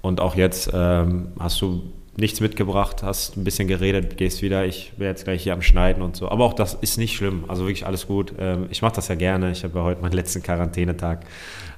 [0.03, 1.83] Und auch jetzt ähm, hast du
[2.17, 4.65] nichts mitgebracht, hast ein bisschen geredet, gehst wieder.
[4.65, 6.31] Ich bin jetzt gleich hier am Schneiden und so.
[6.31, 7.45] Aber auch das ist nicht schlimm.
[7.49, 8.33] Also wirklich alles gut.
[8.39, 9.51] Ähm, ich mache das ja gerne.
[9.51, 11.27] Ich habe ja heute meinen letzten Quarantänetag.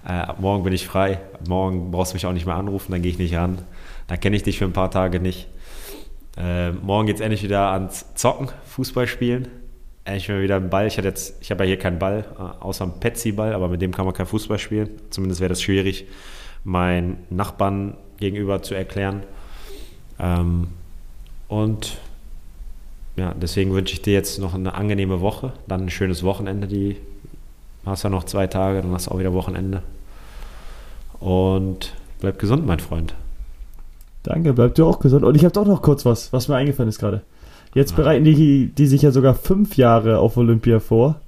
[0.07, 1.21] Äh, ab morgen bin ich frei.
[1.49, 3.63] Morgen brauchst du mich auch nicht mehr anrufen, dann gehe ich nicht ran.
[4.07, 5.49] Dann kenne ich dich für ein paar Tage nicht.
[6.37, 9.49] Äh, morgen geht es endlich wieder ans Zocken, Fußball spielen.
[10.05, 10.87] Endlich mal wieder einen Ball.
[10.87, 14.05] Ich, ich habe ja hier keinen Ball, äh, außer einen Petsy-Ball, aber mit dem kann
[14.05, 14.91] man kein Fußball spielen.
[15.11, 16.07] Zumindest wäre das schwierig,
[16.63, 19.25] meinen Nachbarn gegenüber zu erklären.
[20.19, 20.69] Ähm,
[21.49, 21.99] und
[23.17, 26.69] ja, deswegen wünsche ich dir jetzt noch eine angenehme Woche, dann ein schönes Wochenende.
[26.69, 26.97] Die
[27.85, 29.83] hast ja noch zwei Tage, dann hast du auch wieder Wochenende.
[31.21, 33.15] Und bleib gesund, mein Freund.
[34.23, 35.25] Danke, bleib du auch gesund.
[35.25, 37.23] Und ich habe doch noch kurz was, was mir eingefallen ist gerade.
[37.75, 41.21] Jetzt bereiten die, die sich ja sogar fünf Jahre auf Olympia vor.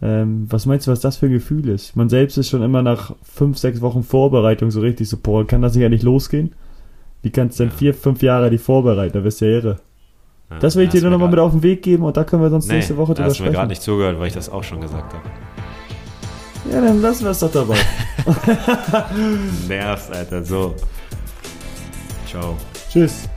[0.00, 1.96] Ähm, was meinst du, was das für ein Gefühl ist?
[1.96, 5.62] Man selbst ist schon immer nach fünf, sechs Wochen Vorbereitung so richtig so, boah, kann
[5.62, 6.52] das nicht eigentlich losgehen?
[7.22, 7.78] Wie kannst du denn ja.
[7.78, 9.14] vier, fünf Jahre die vorbereiten?
[9.14, 9.80] Da bist du ja irre.
[10.50, 12.42] Ja, das will ich dir nur nochmal mit auf den Weg geben und da können
[12.42, 13.38] wir sonst nee, nächste Woche drüber sprechen.
[13.38, 15.22] Du hast mir gerade nicht zugehört, weil ich das auch schon gesagt habe.
[16.70, 17.76] Ja, dann lassen wir es doch dabei.
[19.68, 20.74] Nervst, Alter, so.
[22.26, 22.56] Ciao.
[22.90, 23.28] Tschüss.